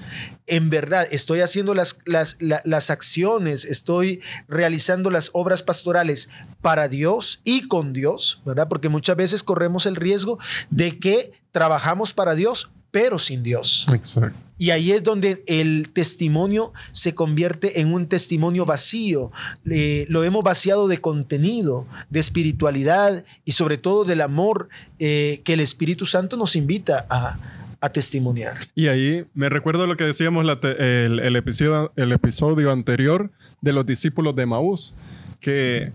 En 0.47 0.69
verdad, 0.69 1.07
estoy 1.11 1.41
haciendo 1.41 1.75
las, 1.75 1.99
las, 2.05 2.37
la- 2.39 2.61
las 2.65 2.89
acciones, 2.89 3.65
estoy 3.65 4.21
realizando 4.47 5.11
las 5.11 5.29
obras 5.33 5.63
pastorales 5.63 6.29
para 6.61 6.87
Dios 6.87 7.41
y 7.43 7.67
con 7.67 7.91
Dios, 7.93 8.41
¿verdad? 8.45 8.67
Porque 8.69 8.89
muchas 8.89 9.15
veces 9.17 9.43
corremos 9.43 9.85
el 9.85 9.95
riesgo 9.95 10.39
de 10.69 10.99
que 10.99 11.33
trabajamos 11.51 12.13
para 12.13 12.35
Dios 12.35 12.71
pero 12.91 13.17
sin 13.17 13.41
Dios. 13.43 13.87
Exacto. 13.93 14.37
Y 14.57 14.69
ahí 14.69 14.91
es 14.91 15.03
donde 15.03 15.43
el 15.47 15.89
testimonio 15.91 16.71
se 16.91 17.15
convierte 17.15 17.81
en 17.81 17.91
un 17.91 18.07
testimonio 18.07 18.63
vacío. 18.63 19.31
Eh, 19.67 20.05
lo 20.07 20.23
hemos 20.23 20.43
vaciado 20.43 20.87
de 20.87 20.99
contenido, 20.99 21.87
de 22.11 22.19
espiritualidad 22.19 23.25
y 23.43 23.53
sobre 23.53 23.79
todo 23.79 24.03
del 24.03 24.21
amor 24.21 24.69
eh, 24.99 25.41
que 25.43 25.53
el 25.53 25.61
Espíritu 25.61 26.05
Santo 26.05 26.37
nos 26.37 26.55
invita 26.55 27.07
a, 27.09 27.39
a 27.81 27.89
testimoniar. 27.89 28.55
Y 28.75 28.85
ahí 28.85 29.25
me 29.33 29.49
recuerdo 29.49 29.87
lo 29.87 29.97
que 29.97 30.03
decíamos 30.03 30.45
la 30.45 30.59
el, 30.61 31.19
el 31.19 31.35
episodio, 31.35 31.91
el 31.95 32.11
episodio 32.11 32.71
anterior 32.71 33.31
de 33.61 33.73
los 33.73 33.87
discípulos 33.87 34.35
de 34.35 34.45
Maús, 34.45 34.93
que 35.39 35.91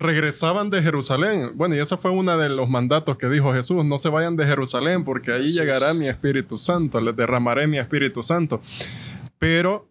regresaban 0.00 0.70
de 0.70 0.82
Jerusalén. 0.82 1.52
Bueno, 1.54 1.76
y 1.76 1.78
eso 1.78 1.98
fue 1.98 2.10
uno 2.10 2.36
de 2.38 2.48
los 2.48 2.68
mandatos 2.68 3.18
que 3.18 3.28
dijo 3.28 3.52
Jesús, 3.52 3.84
no 3.84 3.98
se 3.98 4.08
vayan 4.08 4.34
de 4.34 4.46
Jerusalén 4.46 5.04
porque 5.04 5.30
ahí 5.30 5.52
llegará 5.52 5.92
mi 5.92 6.08
Espíritu 6.08 6.56
Santo, 6.56 7.00
les 7.00 7.14
derramaré 7.14 7.66
mi 7.66 7.78
Espíritu 7.78 8.22
Santo. 8.22 8.62
Pero 9.38 9.86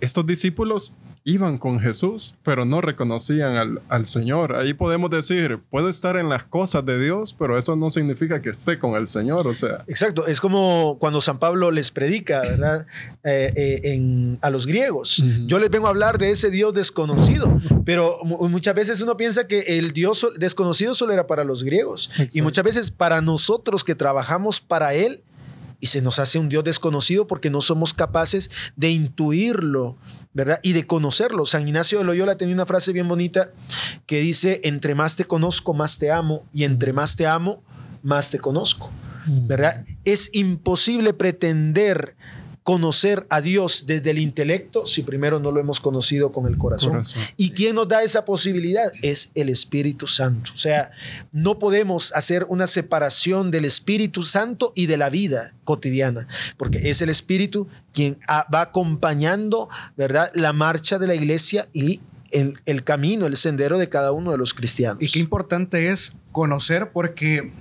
estos 0.00 0.26
discípulos 0.26 0.96
iban 1.24 1.56
con 1.58 1.78
Jesús, 1.78 2.34
pero 2.42 2.64
no 2.64 2.80
reconocían 2.80 3.56
al, 3.56 3.80
al 3.88 4.04
Señor. 4.06 4.56
Ahí 4.56 4.74
podemos 4.74 5.08
decir, 5.10 5.60
puedo 5.70 5.88
estar 5.88 6.16
en 6.16 6.28
las 6.28 6.44
cosas 6.44 6.84
de 6.84 6.98
Dios, 6.98 7.32
pero 7.38 7.56
eso 7.56 7.76
no 7.76 7.90
significa 7.90 8.42
que 8.42 8.50
esté 8.50 8.78
con 8.78 8.94
el 8.96 9.06
Señor. 9.06 9.46
O 9.46 9.54
sea, 9.54 9.84
Exacto, 9.86 10.26
es 10.26 10.40
como 10.40 10.96
cuando 10.98 11.20
San 11.20 11.38
Pablo 11.38 11.70
les 11.70 11.90
predica, 11.92 12.40
¿verdad? 12.40 12.86
Eh, 13.24 13.52
eh, 13.54 13.80
en- 13.84 14.38
a 14.42 14.50
los 14.50 14.66
griegos. 14.66 15.20
Ujú. 15.20 15.46
Yo 15.46 15.58
les 15.60 15.70
vengo 15.70 15.86
a 15.86 15.90
hablar 15.90 16.18
de 16.18 16.30
ese 16.30 16.50
Dios 16.50 16.74
desconocido, 16.74 17.56
pero 17.84 18.18
mu- 18.24 18.48
muchas 18.48 18.74
veces 18.74 19.00
uno 19.00 19.16
piensa 19.16 19.46
que 19.46 19.60
el 19.78 19.92
Dios 19.92 20.26
desconocido 20.38 20.94
solo 20.94 21.12
era 21.12 21.26
para 21.26 21.44
los 21.44 21.62
griegos. 21.62 22.10
Y 22.18 22.22
Exacto. 22.22 22.42
muchas 22.42 22.64
veces 22.64 22.90
para 22.90 23.20
nosotros 23.20 23.84
que 23.84 23.94
trabajamos 23.94 24.60
para 24.60 24.94
Él, 24.94 25.22
y 25.82 25.88
se 25.88 26.00
nos 26.00 26.20
hace 26.20 26.38
un 26.38 26.48
Dios 26.48 26.62
desconocido 26.62 27.26
porque 27.26 27.50
no 27.50 27.60
somos 27.60 27.92
capaces 27.92 28.52
de 28.76 28.90
intuirlo, 28.90 29.98
¿verdad? 30.32 30.60
Y 30.62 30.74
de 30.74 30.86
conocerlo. 30.86 31.44
San 31.44 31.66
Ignacio 31.66 31.98
de 31.98 32.04
Loyola 32.04 32.36
tenía 32.36 32.54
una 32.54 32.66
frase 32.66 32.92
bien 32.92 33.08
bonita 33.08 33.50
que 34.06 34.20
dice, 34.20 34.60
entre 34.62 34.94
más 34.94 35.16
te 35.16 35.24
conozco, 35.24 35.74
más 35.74 35.98
te 35.98 36.12
amo, 36.12 36.46
y 36.52 36.62
entre 36.62 36.92
más 36.92 37.16
te 37.16 37.26
amo, 37.26 37.64
más 38.04 38.30
te 38.30 38.38
conozco. 38.38 38.92
¿verdad? 39.26 39.84
Es 40.04 40.30
imposible 40.32 41.14
pretender 41.14 42.16
conocer 42.62 43.26
a 43.28 43.40
Dios 43.40 43.86
desde 43.86 44.10
el 44.10 44.18
intelecto 44.18 44.86
si 44.86 45.02
primero 45.02 45.40
no 45.40 45.50
lo 45.50 45.60
hemos 45.60 45.80
conocido 45.80 46.30
con 46.32 46.46
el 46.46 46.56
corazón. 46.58 46.92
Corazón. 46.92 47.22
¿Y 47.36 47.50
quién 47.50 47.74
nos 47.74 47.88
da 47.88 48.02
esa 48.02 48.24
posibilidad? 48.24 48.92
Es 49.02 49.32
el 49.34 49.48
Espíritu 49.48 50.06
Santo. 50.06 50.52
O 50.54 50.56
sea, 50.56 50.92
no 51.32 51.58
podemos 51.58 52.12
hacer 52.12 52.46
una 52.48 52.66
separación 52.66 53.50
del 53.50 53.64
Espíritu 53.64 54.22
Santo 54.22 54.72
y 54.76 54.86
de 54.86 54.96
la 54.96 55.10
vida 55.10 55.54
cotidiana, 55.64 56.28
porque 56.56 56.90
es 56.90 57.02
el 57.02 57.08
Espíritu 57.08 57.68
quien 57.92 58.18
va 58.30 58.60
acompañando, 58.60 59.68
¿verdad? 59.96 60.30
La 60.34 60.52
marcha 60.52 60.98
de 60.98 61.08
la 61.08 61.14
iglesia 61.14 61.68
y 61.72 62.00
el, 62.30 62.60
el 62.64 62.84
camino, 62.84 63.26
el 63.26 63.36
sendero 63.36 63.76
de 63.76 63.88
cada 63.88 64.12
uno 64.12 64.30
de 64.30 64.38
los 64.38 64.54
cristianos. 64.54 65.02
Y 65.02 65.10
qué 65.10 65.18
importante 65.18 65.90
es 65.90 66.14
conocer 66.30 66.92
porque 66.92 67.52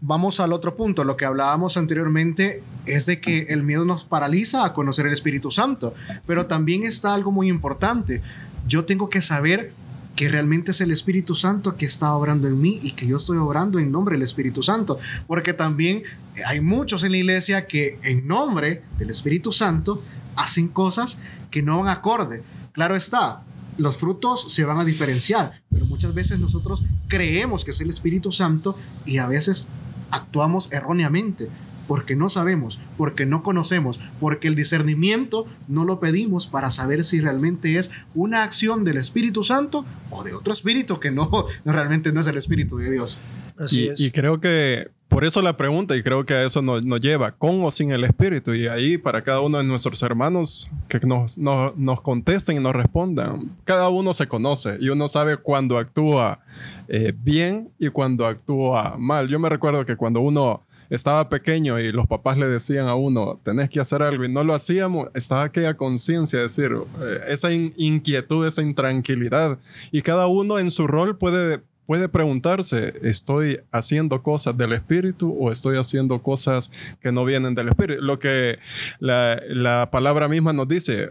vamos 0.00 0.40
al 0.40 0.52
otro 0.52 0.76
punto. 0.76 1.04
Lo 1.04 1.16
que 1.16 1.24
hablábamos 1.24 1.76
anteriormente 1.76 2.62
es 2.86 3.06
de 3.06 3.20
que 3.20 3.46
el 3.48 3.62
miedo 3.62 3.84
nos 3.84 4.04
paraliza 4.04 4.64
a 4.64 4.72
conocer 4.72 5.06
el 5.06 5.12
Espíritu 5.12 5.50
Santo. 5.50 5.94
Pero 6.26 6.46
también 6.46 6.84
está 6.84 7.14
algo 7.14 7.32
muy 7.32 7.48
importante. 7.48 8.22
Yo 8.66 8.84
tengo 8.84 9.08
que 9.10 9.20
saber 9.20 9.72
que 10.16 10.28
realmente 10.30 10.70
es 10.70 10.80
el 10.80 10.90
Espíritu 10.90 11.34
Santo 11.34 11.76
que 11.76 11.84
está 11.84 12.14
obrando 12.14 12.48
en 12.48 12.60
mí 12.60 12.80
y 12.82 12.92
que 12.92 13.06
yo 13.06 13.18
estoy 13.18 13.36
obrando 13.36 13.78
en 13.78 13.92
nombre 13.92 14.14
del 14.14 14.22
Espíritu 14.22 14.62
Santo. 14.62 14.98
Porque 15.26 15.52
también 15.52 16.02
hay 16.46 16.60
muchos 16.60 17.04
en 17.04 17.12
la 17.12 17.18
iglesia 17.18 17.66
que 17.66 17.98
en 18.02 18.26
nombre 18.26 18.82
del 18.98 19.10
Espíritu 19.10 19.52
Santo 19.52 20.02
hacen 20.34 20.68
cosas 20.68 21.18
que 21.50 21.62
no 21.62 21.80
van 21.80 21.88
acorde. 21.88 22.42
Claro 22.72 22.96
está, 22.96 23.42
los 23.78 23.98
frutos 23.98 24.52
se 24.52 24.64
van 24.64 24.78
a 24.78 24.84
diferenciar, 24.84 25.62
pero 25.70 25.84
muchas 25.84 26.14
veces 26.14 26.38
nosotros 26.38 26.84
creemos 27.08 27.64
que 27.64 27.70
es 27.70 27.80
el 27.80 27.90
Espíritu 27.90 28.32
Santo 28.32 28.76
y 29.04 29.18
a 29.18 29.28
veces 29.28 29.68
actuamos 30.10 30.70
erróneamente 30.72 31.48
porque 31.86 32.16
no 32.16 32.28
sabemos, 32.28 32.80
porque 32.96 33.26
no 33.26 33.42
conocemos, 33.42 34.00
porque 34.20 34.48
el 34.48 34.54
discernimiento 34.54 35.46
no 35.68 35.84
lo 35.84 36.00
pedimos 36.00 36.46
para 36.46 36.70
saber 36.70 37.04
si 37.04 37.20
realmente 37.20 37.78
es 37.78 37.90
una 38.14 38.42
acción 38.42 38.84
del 38.84 38.96
Espíritu 38.96 39.42
Santo 39.44 39.84
o 40.10 40.24
de 40.24 40.34
otro 40.34 40.52
espíritu 40.52 41.00
que 41.00 41.10
no, 41.10 41.30
no 41.64 41.72
realmente 41.72 42.12
no 42.12 42.20
es 42.20 42.26
el 42.26 42.36
Espíritu 42.36 42.76
de 42.78 42.90
Dios. 42.90 43.18
Así 43.58 43.84
y, 43.84 43.88
es. 43.88 44.00
y 44.00 44.10
creo 44.10 44.40
que 44.40 44.90
por 45.08 45.24
eso 45.24 45.40
la 45.40 45.56
pregunta, 45.56 45.96
y 45.96 46.02
creo 46.02 46.26
que 46.26 46.34
a 46.34 46.44
eso 46.44 46.60
nos, 46.62 46.84
nos 46.84 47.00
lleva, 47.00 47.32
con 47.32 47.64
o 47.64 47.70
sin 47.70 47.90
el 47.92 48.04
Espíritu. 48.04 48.54
Y 48.54 48.66
ahí 48.66 48.98
para 48.98 49.22
cada 49.22 49.40
uno 49.40 49.58
de 49.58 49.64
nuestros 49.64 50.02
hermanos 50.02 50.70
que 50.88 50.98
nos, 51.06 51.38
nos, 51.38 51.76
nos 51.76 52.00
contesten 52.00 52.56
y 52.56 52.60
nos 52.60 52.74
respondan, 52.74 53.56
cada 53.64 53.88
uno 53.88 54.12
se 54.14 54.26
conoce 54.26 54.76
y 54.80 54.88
uno 54.88 55.08
sabe 55.08 55.36
cuando 55.36 55.78
actúa 55.78 56.40
eh, 56.88 57.12
bien 57.16 57.70
y 57.78 57.88
cuando 57.88 58.26
actúa 58.26 58.96
mal. 58.98 59.28
Yo 59.28 59.38
me 59.38 59.48
recuerdo 59.48 59.84
que 59.84 59.96
cuando 59.96 60.20
uno 60.20 60.64
estaba 60.90 61.28
pequeño 61.28 61.78
y 61.78 61.92
los 61.92 62.06
papás 62.06 62.36
le 62.36 62.48
decían 62.48 62.88
a 62.88 62.94
uno, 62.94 63.40
tenés 63.42 63.70
que 63.70 63.80
hacer 63.80 64.02
algo 64.02 64.24
y 64.24 64.28
no 64.32 64.44
lo 64.44 64.54
hacíamos, 64.54 65.08
estaba 65.14 65.44
aquella 65.44 65.76
conciencia, 65.76 66.42
es 66.42 66.56
decir, 66.56 66.76
eh, 67.00 67.20
esa 67.28 67.52
in- 67.52 67.72
inquietud, 67.76 68.46
esa 68.46 68.62
intranquilidad. 68.62 69.58
Y 69.92 70.02
cada 70.02 70.26
uno 70.26 70.58
en 70.58 70.70
su 70.70 70.86
rol 70.86 71.16
puede 71.16 71.62
puede 71.86 72.08
preguntarse, 72.08 72.94
¿estoy 73.02 73.60
haciendo 73.72 74.22
cosas 74.22 74.56
del 74.56 74.72
espíritu 74.72 75.36
o 75.38 75.50
estoy 75.50 75.78
haciendo 75.78 76.22
cosas 76.22 76.96
que 77.00 77.12
no 77.12 77.24
vienen 77.24 77.54
del 77.54 77.68
espíritu? 77.68 78.02
Lo 78.02 78.18
que 78.18 78.58
la, 78.98 79.40
la 79.48 79.90
palabra 79.90 80.28
misma 80.28 80.52
nos 80.52 80.68
dice, 80.68 81.08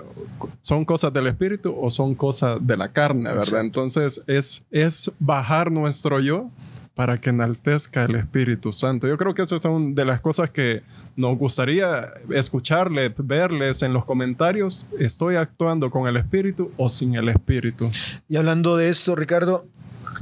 ¿son 0.62 0.86
cosas 0.86 1.14
del 1.14 1.28
espíritu 1.28 1.76
o 1.78 1.90
son 1.90 2.16
cosas 2.16 2.60
de 2.62 2.78
la 2.78 2.92
carne, 2.92 3.34
verdad? 3.34 3.62
Entonces 3.62 4.22
es, 4.28 4.66
es 4.72 5.12
bajar 5.20 5.72
nuestro 5.72 6.20
yo 6.20 6.52
para 6.96 7.18
que 7.18 7.30
enaltezca 7.30 8.06
el 8.06 8.16
Espíritu 8.16 8.72
Santo. 8.72 9.06
Yo 9.08 9.18
creo 9.18 9.34
que 9.34 9.42
esas 9.42 9.62
son 9.62 9.94
de 9.94 10.06
las 10.06 10.22
cosas 10.22 10.50
que 10.50 10.82
nos 11.18 11.38
gustaría 11.38 12.08
escucharles, 12.30 13.12
verles 13.18 13.82
en 13.82 13.92
los 13.92 14.06
comentarios. 14.06 14.88
¿Estoy 14.98 15.36
actuando 15.36 15.90
con 15.90 16.08
el 16.08 16.16
Espíritu 16.16 16.72
o 16.78 16.88
sin 16.88 17.16
el 17.16 17.28
Espíritu? 17.28 17.92
Y 18.30 18.38
hablando 18.38 18.78
de 18.78 18.88
esto, 18.88 19.14
Ricardo, 19.16 19.68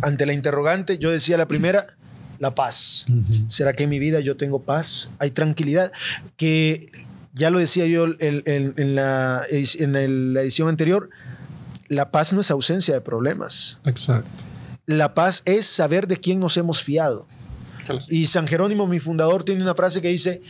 ante 0.01 0.25
la 0.25 0.33
interrogante, 0.33 0.97
yo 0.97 1.11
decía 1.11 1.37
la 1.37 1.47
primera, 1.47 1.87
la 2.39 2.55
paz. 2.55 3.05
¿Será 3.47 3.73
que 3.73 3.83
en 3.83 3.89
mi 3.89 3.99
vida 3.99 4.19
yo 4.19 4.35
tengo 4.37 4.61
paz? 4.63 5.11
Hay 5.19 5.31
tranquilidad. 5.31 5.91
Que 6.35 6.91
ya 7.33 7.49
lo 7.49 7.59
decía 7.59 7.85
yo 7.87 8.05
en, 8.05 8.17
en- 8.45 8.73
en 8.77 8.95
la, 8.95 9.43
en 9.49 10.33
la 10.33 10.41
edición 10.41 10.67
anterior, 10.69 11.09
la 11.87 12.11
paz 12.11 12.33
no 12.33 12.41
es 12.41 12.51
ausencia 12.51 12.93
de 12.93 13.01
problemas. 13.01 13.79
Exacto. 13.85 14.43
La 14.85 15.13
paz 15.13 15.41
es 15.45 15.65
saber 15.65 16.07
de 16.07 16.17
quién 16.17 16.39
nos 16.39 16.57
hemos 16.57 16.81
fiado. 16.81 17.27
Y 18.09 18.27
San 18.27 18.47
Jerónimo, 18.47 18.87
mi 18.87 18.99
fundador, 18.99 19.43
tiene 19.43 19.61
una 19.61 19.75
frase 19.75 20.01
que 20.01 20.07
dice, 20.09 20.41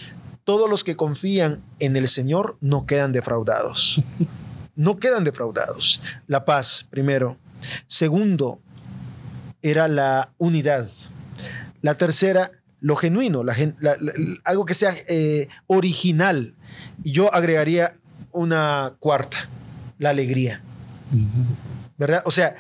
todos 0.44 0.70
los 0.70 0.84
que 0.84 0.96
confían 0.96 1.62
en 1.80 1.96
el 1.96 2.08
Señor 2.08 2.58
no 2.62 2.86
quedan 2.86 3.12
defraudados. 3.12 4.02
No 4.76 4.98
quedan 4.98 5.24
defraudados. 5.24 6.02
La 6.26 6.46
paz, 6.46 6.88
primero. 6.90 7.38
Segundo, 7.86 8.60
era 9.64 9.88
la 9.88 10.32
unidad. 10.38 10.88
La 11.82 11.96
tercera, 11.96 12.52
lo 12.80 12.96
genuino, 12.96 13.44
la 13.44 13.56
gen- 13.56 13.76
la- 13.80 13.98
la- 14.00 14.14
algo 14.44 14.66
que 14.66 14.74
sea 14.76 14.94
eh, 15.08 15.48
original. 15.68 16.54
Y 17.04 17.12
yo 17.14 17.34
agregaría 17.34 17.96
una 18.32 18.94
cuarta, 19.00 19.50
la 19.98 20.10
alegría. 20.12 20.62
¿Verdad? 21.98 22.22
O 22.26 22.32
sea, 22.32 22.56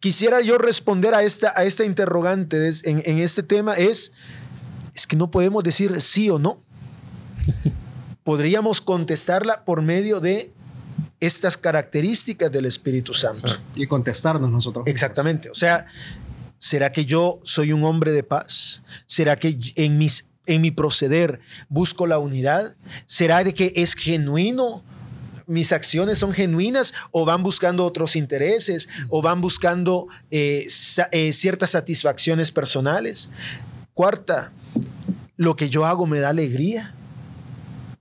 quisiera 0.00 0.40
yo 0.40 0.58
responder 0.58 1.14
a 1.14 1.22
esta, 1.22 1.52
a 1.56 1.64
esta 1.64 1.84
interrogante 1.84 2.70
en 2.84 3.18
este 3.18 3.42
tema 3.42 3.74
es, 3.74 4.12
es 4.94 5.06
que 5.06 5.16
no 5.16 5.30
podemos 5.30 5.62
decir 5.64 6.00
sí 6.00 6.30
o 6.30 6.38
no. 6.38 6.60
Podríamos 8.24 8.80
contestarla 8.80 9.64
por 9.64 9.82
medio 9.82 10.20
de 10.20 10.52
estas 11.20 11.56
características 11.56 12.50
del 12.52 12.66
Espíritu 12.66 13.14
Santo. 13.14 13.52
Y 13.74 13.86
contestarnos 13.86 14.50
nosotros. 14.50 14.86
Exactamente. 14.86 15.48
O 15.50 15.54
sea, 15.54 15.86
¿será 16.66 16.90
que 16.90 17.04
yo 17.04 17.40
soy 17.44 17.72
un 17.72 17.84
hombre 17.84 18.10
de 18.10 18.24
paz? 18.24 18.82
¿Será 19.06 19.36
que 19.36 19.56
en, 19.76 19.98
mis, 19.98 20.30
en 20.46 20.60
mi 20.60 20.72
proceder 20.72 21.38
busco 21.68 22.08
la 22.08 22.18
unidad? 22.18 22.74
¿Será 23.06 23.44
de 23.44 23.54
que 23.54 23.72
es 23.76 23.94
genuino? 23.94 24.82
¿Mis 25.46 25.70
acciones 25.70 26.18
son 26.18 26.32
genuinas 26.32 26.92
o 27.12 27.24
van 27.24 27.44
buscando 27.44 27.84
otros 27.84 28.16
intereses 28.16 28.88
o 29.10 29.22
van 29.22 29.40
buscando 29.40 30.08
eh, 30.32 30.66
eh, 31.12 31.32
ciertas 31.32 31.70
satisfacciones 31.70 32.50
personales? 32.50 33.30
Cuarta, 33.94 34.50
¿lo 35.36 35.54
que 35.54 35.70
yo 35.70 35.86
hago 35.86 36.04
me 36.04 36.18
da 36.18 36.30
alegría? 36.30 36.95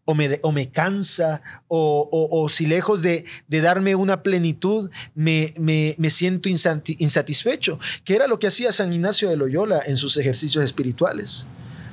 O 0.05 0.13
me, 0.15 0.39
o 0.43 0.51
me 0.51 0.69
cansa, 0.69 1.41
o, 1.67 2.07
o- 2.11 2.47
si 2.49 2.65
lejos 2.67 3.01
de, 3.01 3.25
de 3.47 3.61
darme 3.61 3.95
una 3.95 4.21
plenitud, 4.23 4.89
me, 5.15 5.53
me- 5.57 5.95
me 5.97 6.09
siento 6.09 6.47
insati- 6.47 6.95
insatisfecho, 6.99 7.79
que 8.03 8.15
era 8.15 8.27
lo 8.27 8.37
que 8.39 8.47
hacía 8.47 8.71
San 8.71 8.93
Ignacio 8.93 9.29
de 9.29 9.35
Loyola 9.37 9.81
en 9.85 9.97
sus 9.97 10.15
ejercicios 10.17 10.63
espirituales. 10.63 11.47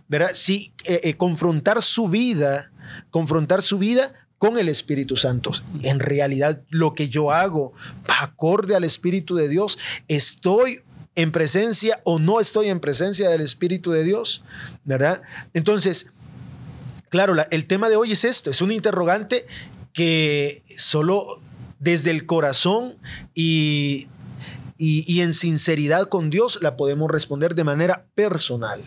¿verdad? 0.08 0.30
Sí, 0.34 0.72
eh, 0.84 1.00
eh, 1.04 1.14
confrontar 1.14 1.80
su 1.82 2.08
vida 2.08 2.70
confrontar 3.10 3.62
su 3.62 3.78
vida 3.78 4.12
con 4.36 4.58
el 4.58 4.68
Espíritu 4.68 5.16
Santo. 5.16 5.52
En 5.82 5.98
realidad, 6.00 6.60
lo 6.68 6.94
que 6.94 7.08
yo 7.08 7.30
hago 7.32 7.72
acorde 8.20 8.74
al 8.76 8.84
Espíritu 8.84 9.34
de 9.36 9.48
Dios, 9.48 9.78
estoy 10.08 10.80
en 11.14 11.30
presencia 11.32 12.00
o 12.04 12.18
no 12.18 12.40
estoy 12.40 12.68
en 12.68 12.80
presencia 12.80 13.30
del 13.30 13.40
Espíritu 13.40 13.92
de 13.92 14.04
Dios, 14.04 14.42
¿verdad? 14.84 15.22
Entonces, 15.54 16.12
claro, 17.12 17.34
el 17.50 17.66
tema 17.66 17.90
de 17.90 17.96
hoy 17.96 18.12
es 18.12 18.24
esto, 18.24 18.50
es 18.50 18.62
un 18.62 18.72
interrogante 18.72 19.44
que 19.92 20.62
solo 20.78 21.40
desde 21.78 22.10
el 22.10 22.24
corazón 22.24 22.94
y, 23.34 24.08
y, 24.78 25.20
en 25.20 25.34
sinceridad 25.34 26.08
con 26.08 26.30
Dios 26.30 26.60
la 26.62 26.74
podemos 26.78 27.10
responder 27.10 27.54
de 27.54 27.64
manera 27.64 28.06
personal 28.14 28.82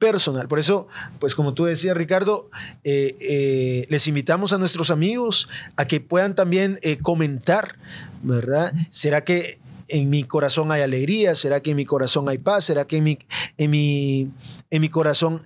personal. 0.00 0.46
Por 0.46 0.60
eso, 0.60 0.86
pues 1.18 1.34
como 1.34 1.54
tú 1.54 1.64
decías, 1.64 1.96
Ricardo, 1.96 2.42
eh, 2.84 3.16
eh, 3.20 3.86
les 3.88 4.06
invitamos 4.06 4.52
a 4.52 4.58
nuestros 4.58 4.90
amigos 4.90 5.48
a 5.74 5.86
que 5.86 6.00
puedan 6.00 6.36
también 6.36 6.78
eh, 6.82 6.98
comentar, 6.98 7.76
¿verdad? 8.22 8.72
¿Será 8.90 9.24
que 9.24 9.58
en 9.88 10.10
mi 10.10 10.24
corazón 10.24 10.70
hay 10.72 10.82
alegría? 10.82 11.34
¿Será 11.34 11.60
que 11.60 11.70
en 11.70 11.76
mi 11.76 11.84
corazón 11.84 12.28
hay 12.28 12.38
paz? 12.38 12.64
¿Será 12.64 12.86
que 12.86 12.98
en 12.98 13.04
mi, 13.04 13.18
en 13.56 13.70
mi, 13.70 14.32
en 14.70 14.80
mi 14.80 14.88
corazón 14.88 15.42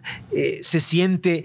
se 0.63 0.81
siente 0.81 1.45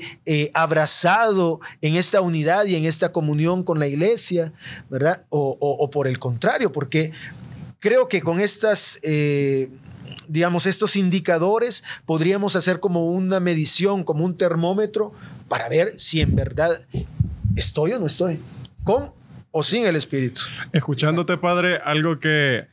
abrazado 0.53 1.59
en 1.81 1.95
esta 1.95 2.21
unidad 2.21 2.65
y 2.65 2.75
en 2.75 2.85
esta 2.85 3.11
comunión 3.11 3.63
con 3.63 3.79
la 3.79 3.87
iglesia? 3.87 4.53
¿Verdad? 4.89 5.25
O, 5.29 5.89
por 5.91 6.07
el 6.07 6.19
contrario, 6.19 6.71
porque 6.71 7.11
creo 7.79 8.07
que 8.07 8.21
con 8.21 8.39
estas 8.39 8.99
digamos, 10.27 10.65
estos 10.65 10.95
indicadores 10.95 11.83
podríamos 12.05 12.55
hacer 12.55 12.79
como 12.79 13.09
una 13.09 13.39
medición, 13.39 14.03
como 14.03 14.25
un 14.25 14.37
termómetro 14.37 15.13
para 15.47 15.69
ver 15.69 15.93
si 15.97 16.21
en 16.21 16.35
verdad 16.35 16.81
estoy 17.55 17.93
o 17.93 17.99
no 17.99 18.05
estoy, 18.05 18.41
con 18.83 19.11
o 19.57 19.63
sin 19.63 19.87
el 19.87 19.95
Espíritu. 19.95 20.41
Escuchándote, 20.71 21.35
Padre, 21.37 21.79
algo 21.83 22.19
que 22.19 22.67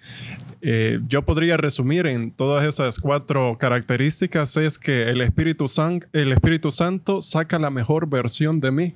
eh, 0.60 1.00
yo 1.08 1.22
podría 1.22 1.56
resumir 1.56 2.06
en 2.06 2.30
todas 2.30 2.62
esas 2.62 2.98
cuatro 2.98 3.56
características 3.58 4.58
es 4.58 4.78
que 4.78 5.08
el 5.08 5.22
Espíritu, 5.22 5.64
el 6.12 6.32
Espíritu 6.32 6.70
Santo 6.70 7.22
saca 7.22 7.58
la 7.58 7.70
mejor 7.70 8.06
versión 8.06 8.60
de 8.60 8.70
mí. 8.70 8.94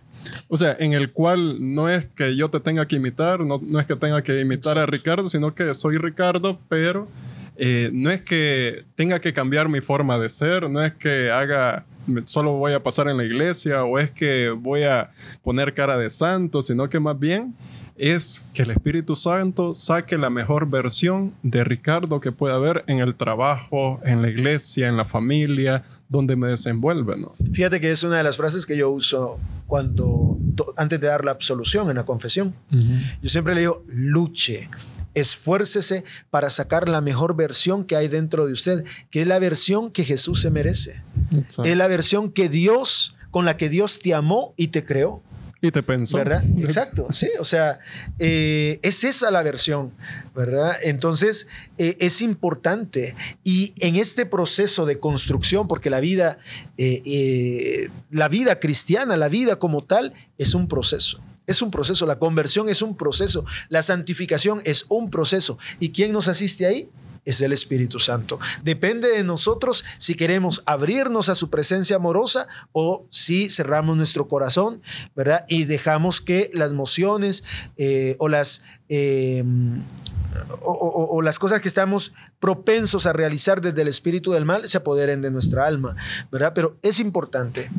O 0.48 0.58
sea, 0.58 0.76
en 0.78 0.92
el 0.92 1.12
cual 1.12 1.56
no 1.74 1.88
es 1.88 2.04
que 2.04 2.36
yo 2.36 2.50
te 2.50 2.60
tenga 2.60 2.86
que 2.86 2.96
imitar, 2.96 3.40
no, 3.40 3.58
no 3.62 3.80
es 3.80 3.86
que 3.86 3.96
tenga 3.96 4.22
que 4.22 4.38
imitar 4.38 4.78
a 4.78 4.84
Ricardo, 4.84 5.30
sino 5.30 5.54
que 5.54 5.72
soy 5.72 5.96
Ricardo, 5.96 6.60
pero 6.68 7.08
eh, 7.56 7.88
no 7.94 8.10
es 8.10 8.20
que 8.20 8.84
tenga 8.96 9.18
que 9.18 9.32
cambiar 9.32 9.70
mi 9.70 9.80
forma 9.80 10.18
de 10.18 10.28
ser, 10.28 10.68
no 10.68 10.84
es 10.84 10.92
que 10.92 11.30
haga, 11.30 11.86
solo 12.24 12.52
voy 12.52 12.72
a 12.72 12.82
pasar 12.82 13.08
en 13.08 13.16
la 13.16 13.24
iglesia 13.24 13.84
o 13.84 13.98
es 13.98 14.10
que 14.10 14.50
voy 14.50 14.84
a 14.84 15.10
poner 15.42 15.74
cara 15.74 15.96
de 15.96 16.10
santo, 16.10 16.62
sino 16.62 16.88
que 16.88 17.00
más 17.00 17.18
bien 17.18 17.54
es 17.96 18.44
que 18.54 18.62
el 18.62 18.70
Espíritu 18.70 19.16
Santo 19.16 19.74
saque 19.74 20.16
la 20.16 20.30
mejor 20.30 20.70
versión 20.70 21.34
de 21.42 21.64
Ricardo 21.64 22.20
que 22.20 22.30
pueda 22.30 22.54
haber 22.54 22.84
en 22.86 23.00
el 23.00 23.16
trabajo, 23.16 24.00
en 24.04 24.22
la 24.22 24.28
iglesia, 24.28 24.88
en 24.88 24.96
la 24.96 25.04
familia, 25.04 25.82
donde 26.08 26.36
me 26.36 26.48
desenvuelve. 26.48 27.18
¿no? 27.18 27.32
Fíjate 27.52 27.80
que 27.80 27.90
es 27.90 28.02
una 28.04 28.18
de 28.18 28.22
las 28.22 28.36
frases 28.36 28.66
que 28.66 28.76
yo 28.76 28.90
uso 28.90 29.38
cuando, 29.66 30.38
antes 30.76 31.00
de 31.00 31.08
dar 31.08 31.24
la 31.24 31.32
absolución 31.32 31.90
en 31.90 31.96
la 31.96 32.04
confesión. 32.04 32.54
Yo 33.20 33.28
siempre 33.28 33.54
le 33.54 33.62
digo, 33.62 33.84
luche, 33.88 34.70
Esfuércese 35.14 36.04
para 36.30 36.48
sacar 36.48 36.88
la 36.88 37.00
mejor 37.00 37.34
versión 37.34 37.84
que 37.84 37.96
hay 37.96 38.06
dentro 38.06 38.46
de 38.46 38.52
usted, 38.52 38.84
que 39.10 39.22
es 39.22 39.26
la 39.26 39.40
versión 39.40 39.90
que 39.90 40.04
Jesús 40.04 40.40
se 40.40 40.50
merece. 40.50 41.02
Es 41.64 41.76
la 41.76 41.88
versión 41.88 42.32
que 42.32 42.48
Dios, 42.48 43.16
con 43.30 43.44
la 43.44 43.56
que 43.56 43.68
Dios 43.68 43.98
te 43.98 44.14
amó 44.14 44.54
y 44.56 44.68
te 44.68 44.84
creó. 44.84 45.22
Y 45.60 45.72
te 45.72 45.82
pensó. 45.82 46.18
¿Verdad? 46.18 46.44
Exacto, 46.58 47.08
sí. 47.10 47.28
O 47.40 47.44
sea, 47.44 47.80
eh, 48.20 48.78
es 48.82 49.02
esa 49.02 49.30
la 49.32 49.42
versión, 49.42 49.92
¿verdad? 50.34 50.76
Entonces, 50.84 51.48
eh, 51.78 51.96
es 51.98 52.22
importante. 52.22 53.16
Y 53.42 53.74
en 53.80 53.96
este 53.96 54.24
proceso 54.24 54.86
de 54.86 55.00
construcción, 55.00 55.66
porque 55.66 55.90
la 55.90 55.98
vida, 55.98 56.38
eh, 56.76 57.88
la 58.10 58.28
vida 58.28 58.60
cristiana, 58.60 59.16
la 59.16 59.28
vida 59.28 59.58
como 59.58 59.82
tal, 59.82 60.12
es 60.38 60.54
un 60.54 60.68
proceso. 60.68 61.20
Es 61.48 61.62
un 61.62 61.70
proceso, 61.70 62.06
la 62.06 62.18
conversión 62.18 62.68
es 62.68 62.82
un 62.82 62.94
proceso, 62.94 63.44
la 63.70 63.82
santificación 63.82 64.60
es 64.64 64.84
un 64.90 65.10
proceso. 65.10 65.58
¿Y 65.80 65.90
quién 65.90 66.12
nos 66.12 66.28
asiste 66.28 66.66
ahí? 66.66 66.88
Es 67.28 67.42
el 67.42 67.52
Espíritu 67.52 68.00
Santo. 68.00 68.40
Depende 68.62 69.08
de 69.08 69.22
nosotros 69.22 69.84
si 69.98 70.14
queremos 70.14 70.62
abrirnos 70.64 71.28
a 71.28 71.34
su 71.34 71.50
presencia 71.50 71.96
amorosa 71.96 72.48
o 72.72 73.06
si 73.10 73.50
cerramos 73.50 73.98
nuestro 73.98 74.28
corazón, 74.28 74.80
¿verdad? 75.14 75.44
Y 75.46 75.64
dejamos 75.64 76.22
que 76.22 76.50
las 76.54 76.70
emociones 76.70 77.44
eh, 77.76 78.16
o 78.18 78.28
las... 78.28 78.62
Em, 78.88 79.82
o, 80.60 81.20
las 81.22 81.38
cosas 81.38 81.60
que 81.60 81.68
estamos 81.68 82.12
propensos 82.38 83.06
a 83.06 83.12
realizar 83.12 83.60
desde 83.60 83.82
el 83.82 83.88
espíritu 83.88 84.32
del 84.32 84.44
mal 84.44 84.68
se 84.68 84.78
apoderen 84.78 85.20
de 85.20 85.30
nuestra 85.30 85.66
alma, 85.66 85.96
¿verdad? 86.30 86.52
Pero 86.54 86.78
es 86.82 87.00
importante 87.00 87.70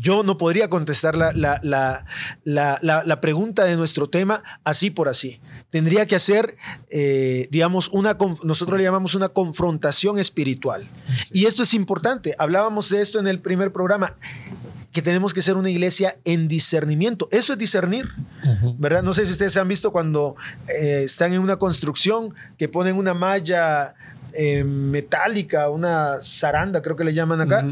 yo 0.00 0.22
no 0.22 0.38
podría 0.38 0.70
contestar 0.70 1.14
la, 1.14 1.32
la, 1.34 3.20
pregunta 3.20 3.64
de 3.64 3.76
nuestro 3.76 4.08
tema 4.08 4.42
así 4.64 4.90
por 4.90 5.08
así. 5.08 5.40
Tendría 5.70 6.06
que 6.06 6.16
hacer, 6.16 6.56
eh, 6.90 7.48
digamos, 7.50 7.88
una, 7.88 8.16
nosotros 8.42 8.78
le 8.78 8.84
llamamos 8.84 9.14
una 9.14 9.28
confrontación 9.28 10.18
espiritual. 10.18 10.88
Y 11.32 11.46
esto 11.46 11.62
es 11.62 11.74
importante. 11.74 12.34
Hablábamos 12.38 12.88
de 12.90 13.00
esto 13.00 13.18
en 13.18 13.28
el 13.28 13.40
primer 13.40 13.72
programa 13.72 14.16
que 14.92 15.02
tenemos 15.02 15.32
que 15.32 15.42
ser 15.42 15.56
una 15.56 15.70
iglesia 15.70 16.18
en 16.24 16.48
discernimiento. 16.48 17.28
Eso 17.30 17.52
es 17.52 17.58
discernir, 17.58 18.08
¿verdad? 18.78 19.02
No 19.02 19.12
sé 19.12 19.24
si 19.24 19.32
ustedes 19.32 19.56
han 19.56 19.68
visto 19.68 19.92
cuando 19.92 20.34
eh, 20.68 21.02
están 21.04 21.32
en 21.32 21.40
una 21.40 21.56
construcción 21.56 22.34
que 22.58 22.68
ponen 22.68 22.96
una 22.96 23.14
malla 23.14 23.94
eh, 24.34 24.64
metálica, 24.64 25.68
una 25.70 26.18
zaranda, 26.22 26.82
creo 26.82 26.96
que 26.96 27.04
le 27.04 27.14
llaman 27.14 27.40
acá, 27.40 27.64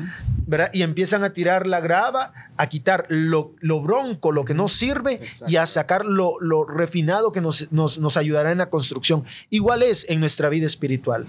¿verdad? 0.46 0.70
Y 0.72 0.82
empiezan 0.82 1.24
a 1.24 1.30
tirar 1.30 1.66
la 1.66 1.80
grava, 1.80 2.32
a 2.56 2.68
quitar 2.68 3.06
lo, 3.08 3.54
bronco, 3.82 4.32
lo 4.32 4.44
que 4.44 4.54
no 4.54 4.68
sirve, 4.68 5.20
y 5.46 5.56
a 5.56 5.66
sacar 5.66 6.04
lo, 6.04 6.38
refinado 6.64 7.32
que 7.32 7.40
nos, 7.40 7.72
nos, 7.72 8.16
ayudará 8.16 8.52
en 8.52 8.58
la 8.58 8.70
construcción. 8.70 9.24
Igual 9.50 9.82
es 9.82 10.08
en 10.08 10.20
nuestra 10.20 10.48
vida 10.48 10.66
espiritual. 10.66 11.26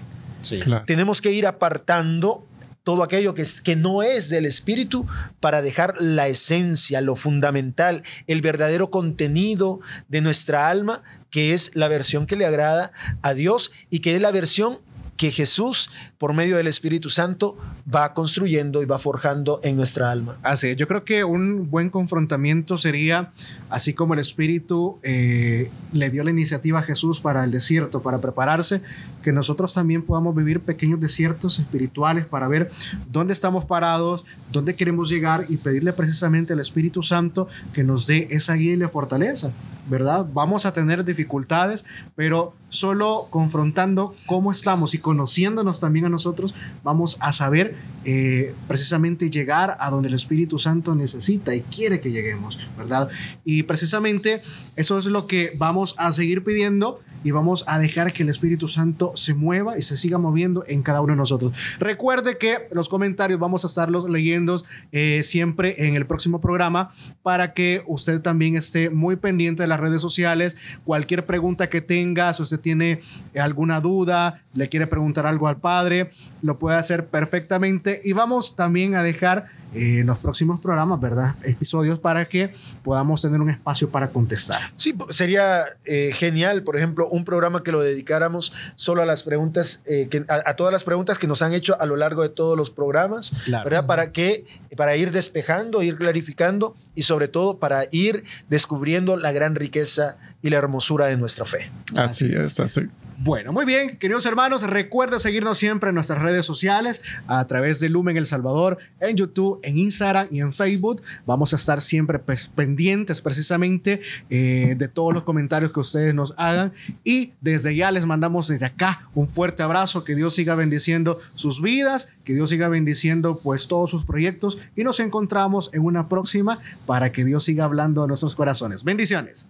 Tenemos 0.86 1.20
que 1.20 1.32
ir 1.32 1.46
apartando 1.46 2.46
todo 2.82 3.02
aquello 3.02 3.34
que, 3.34 3.42
es, 3.42 3.60
que 3.60 3.76
no 3.76 4.02
es 4.02 4.28
del 4.28 4.46
espíritu 4.46 5.06
para 5.38 5.62
dejar 5.62 6.00
la 6.00 6.28
esencia, 6.28 7.00
lo 7.00 7.14
fundamental, 7.14 8.02
el 8.26 8.40
verdadero 8.40 8.90
contenido 8.90 9.80
de 10.08 10.20
nuestra 10.20 10.68
alma, 10.68 11.02
que 11.30 11.54
es 11.54 11.72
la 11.74 11.88
versión 11.88 12.26
que 12.26 12.36
le 12.36 12.46
agrada 12.46 12.92
a 13.22 13.34
Dios 13.34 13.70
y 13.90 14.00
que 14.00 14.16
es 14.16 14.20
la 14.22 14.32
versión 14.32 14.80
que 15.20 15.30
Jesús, 15.30 15.90
por 16.16 16.32
medio 16.32 16.56
del 16.56 16.66
Espíritu 16.66 17.10
Santo, 17.10 17.54
va 17.94 18.14
construyendo 18.14 18.82
y 18.82 18.86
va 18.86 18.98
forjando 18.98 19.60
en 19.62 19.76
nuestra 19.76 20.10
alma. 20.10 20.38
Así, 20.42 20.74
yo 20.76 20.88
creo 20.88 21.04
que 21.04 21.24
un 21.24 21.68
buen 21.68 21.90
confrontamiento 21.90 22.78
sería, 22.78 23.30
así 23.68 23.92
como 23.92 24.14
el 24.14 24.20
Espíritu 24.20 24.98
eh, 25.02 25.70
le 25.92 26.08
dio 26.08 26.24
la 26.24 26.30
iniciativa 26.30 26.78
a 26.78 26.82
Jesús 26.82 27.20
para 27.20 27.44
el 27.44 27.50
desierto, 27.50 28.00
para 28.00 28.22
prepararse, 28.22 28.80
que 29.22 29.30
nosotros 29.30 29.74
también 29.74 30.00
podamos 30.00 30.34
vivir 30.34 30.60
pequeños 30.60 30.98
desiertos 31.00 31.58
espirituales 31.58 32.24
para 32.24 32.48
ver 32.48 32.70
dónde 33.12 33.34
estamos 33.34 33.66
parados, 33.66 34.24
dónde 34.50 34.74
queremos 34.74 35.10
llegar 35.10 35.44
y 35.50 35.58
pedirle 35.58 35.92
precisamente 35.92 36.54
al 36.54 36.60
Espíritu 36.60 37.02
Santo 37.02 37.46
que 37.74 37.84
nos 37.84 38.06
dé 38.06 38.26
esa 38.30 38.54
guía 38.54 38.72
y 38.72 38.76
la 38.76 38.88
fortaleza. 38.88 39.52
¿Verdad? 39.90 40.26
Vamos 40.32 40.64
a 40.64 40.72
tener 40.72 41.04
dificultades, 41.04 41.84
pero 42.14 42.54
solo 42.68 43.26
confrontando 43.28 44.14
cómo 44.24 44.52
estamos 44.52 44.94
y 44.94 44.98
conociéndonos 44.98 45.80
también 45.80 46.06
a 46.06 46.08
nosotros, 46.08 46.54
vamos 46.84 47.18
a 47.20 47.32
saber 47.32 47.74
eh, 48.04 48.54
precisamente 48.68 49.28
llegar 49.28 49.76
a 49.80 49.90
donde 49.90 50.08
el 50.08 50.14
Espíritu 50.14 50.58
Santo 50.58 50.94
necesita 50.94 51.54
y 51.54 51.62
quiere 51.62 52.00
que 52.00 52.12
lleguemos, 52.12 52.58
¿verdad? 52.78 53.10
Y 53.44 53.64
precisamente 53.64 54.40
eso 54.76 54.98
es 54.98 55.06
lo 55.06 55.26
que 55.26 55.52
vamos 55.58 55.96
a 55.98 56.12
seguir 56.12 56.44
pidiendo 56.44 57.00
y 57.24 57.30
vamos 57.30 57.64
a 57.66 57.78
dejar 57.78 58.12
que 58.12 58.22
el 58.22 58.28
Espíritu 58.28 58.68
Santo 58.68 59.12
se 59.14 59.34
mueva 59.34 59.78
y 59.78 59.82
se 59.82 59.96
siga 59.96 60.18
moviendo 60.18 60.64
en 60.66 60.82
cada 60.82 61.00
uno 61.00 61.12
de 61.12 61.16
nosotros. 61.16 61.52
Recuerde 61.78 62.38
que 62.38 62.68
los 62.72 62.88
comentarios 62.88 63.38
vamos 63.38 63.64
a 63.64 63.66
estarlos 63.66 64.08
leyendo 64.08 64.60
eh, 64.92 65.22
siempre 65.22 65.86
en 65.86 65.94
el 65.94 66.06
próximo 66.06 66.40
programa 66.40 66.92
para 67.22 67.52
que 67.52 67.82
usted 67.86 68.20
también 68.20 68.56
esté 68.56 68.90
muy 68.90 69.16
pendiente 69.16 69.62
de 69.62 69.68
las 69.68 69.80
redes 69.80 70.00
sociales. 70.00 70.56
Cualquier 70.84 71.26
pregunta 71.26 71.68
que 71.68 71.80
tenga, 71.80 72.32
si 72.32 72.42
usted 72.42 72.60
tiene 72.60 73.00
alguna 73.38 73.80
duda, 73.80 74.42
le 74.54 74.68
quiere 74.68 74.86
preguntar 74.86 75.26
algo 75.26 75.48
al 75.48 75.60
Padre, 75.60 76.10
lo 76.42 76.58
puede 76.58 76.76
hacer 76.76 77.06
perfectamente 77.08 78.00
y 78.04 78.12
vamos 78.12 78.56
también 78.56 78.94
a 78.94 79.02
dejar 79.02 79.46
eh, 79.74 80.00
en 80.00 80.06
los 80.06 80.18
próximos 80.18 80.60
programas, 80.60 81.00
¿verdad? 81.00 81.34
Episodios 81.42 81.98
para 81.98 82.24
que 82.26 82.52
podamos 82.82 83.22
tener 83.22 83.40
un 83.40 83.50
espacio 83.50 83.88
para 83.90 84.08
contestar. 84.08 84.60
Sí, 84.76 84.96
sería 85.10 85.64
eh, 85.84 86.10
genial, 86.14 86.62
por 86.62 86.76
ejemplo, 86.76 87.08
un 87.08 87.24
programa 87.24 87.62
que 87.62 87.72
lo 87.72 87.80
dedicáramos 87.80 88.52
solo 88.76 89.02
a 89.02 89.06
las 89.06 89.22
preguntas, 89.22 89.82
eh, 89.86 90.08
que, 90.10 90.24
a, 90.28 90.50
a, 90.50 90.56
todas 90.56 90.72
las 90.72 90.84
preguntas 90.84 91.18
que 91.18 91.26
nos 91.26 91.42
han 91.42 91.52
hecho 91.52 91.80
a 91.80 91.86
lo 91.86 91.96
largo 91.96 92.22
de 92.22 92.28
todos 92.30 92.56
los 92.56 92.70
programas, 92.70 93.32
Claro. 93.44 93.64
¿verdad? 93.64 93.86
Para 93.86 94.12
que, 94.12 94.44
para 94.76 94.96
ir 94.96 95.10
despejando, 95.12 95.82
ir 95.82 95.96
clarificando 95.96 96.74
y 96.94 97.02
sobre 97.02 97.28
todo 97.28 97.58
para 97.58 97.84
ir 97.90 98.24
descubriendo 98.48 99.16
la 99.16 99.32
gran 99.32 99.54
riqueza 99.54 100.16
y 100.42 100.50
la 100.50 100.56
hermosura 100.56 101.06
de 101.06 101.16
nuestra 101.16 101.44
fe. 101.44 101.70
Así 101.96 102.32
es, 102.34 102.58
así. 102.60 102.82
Bueno, 103.22 103.52
muy 103.52 103.66
bien, 103.66 103.98
queridos 103.98 104.24
hermanos, 104.24 104.62
recuerda 104.62 105.18
seguirnos 105.18 105.58
siempre 105.58 105.90
en 105.90 105.94
nuestras 105.94 106.22
redes 106.22 106.46
sociales 106.46 107.02
a 107.26 107.46
través 107.46 107.78
de 107.78 107.90
Lumen 107.90 108.16
El 108.16 108.24
Salvador, 108.24 108.78
en 108.98 109.14
YouTube, 109.14 109.60
en 109.62 109.76
Instagram 109.76 110.28
y 110.30 110.40
en 110.40 110.54
Facebook. 110.54 111.02
Vamos 111.26 111.52
a 111.52 111.56
estar 111.56 111.82
siempre 111.82 112.18
pues, 112.18 112.48
pendientes 112.48 113.20
precisamente 113.20 114.00
eh, 114.30 114.74
de 114.74 114.88
todos 114.88 115.12
los 115.12 115.24
comentarios 115.24 115.70
que 115.70 115.80
ustedes 115.80 116.14
nos 116.14 116.32
hagan 116.38 116.72
y 117.04 117.34
desde 117.42 117.76
ya 117.76 117.90
les 117.90 118.06
mandamos 118.06 118.48
desde 118.48 118.64
acá 118.64 119.10
un 119.14 119.28
fuerte 119.28 119.62
abrazo, 119.62 120.02
que 120.02 120.14
Dios 120.14 120.34
siga 120.34 120.54
bendiciendo 120.54 121.18
sus 121.34 121.60
vidas, 121.60 122.08
que 122.24 122.32
Dios 122.32 122.48
siga 122.48 122.70
bendiciendo 122.70 123.38
pues 123.42 123.68
todos 123.68 123.90
sus 123.90 124.06
proyectos 124.06 124.56
y 124.76 124.82
nos 124.82 124.98
encontramos 124.98 125.68
en 125.74 125.84
una 125.84 126.08
próxima 126.08 126.58
para 126.86 127.12
que 127.12 127.26
Dios 127.26 127.44
siga 127.44 127.66
hablando 127.66 128.02
a 128.02 128.06
nuestros 128.06 128.34
corazones. 128.34 128.82
Bendiciones. 128.82 129.46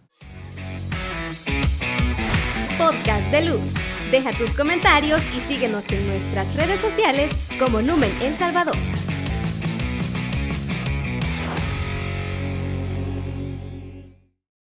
De 3.31 3.43
Luz. 3.43 3.75
Deja 4.11 4.33
tus 4.33 4.55
comentarios 4.55 5.23
y 5.37 5.41
síguenos 5.41 5.91
en 5.93 6.07
nuestras 6.09 6.55
redes 6.55 6.81
sociales 6.81 7.31
como 7.59 7.81
Lumen 7.81 8.11
El 8.21 8.37
Salvador. 8.37 8.77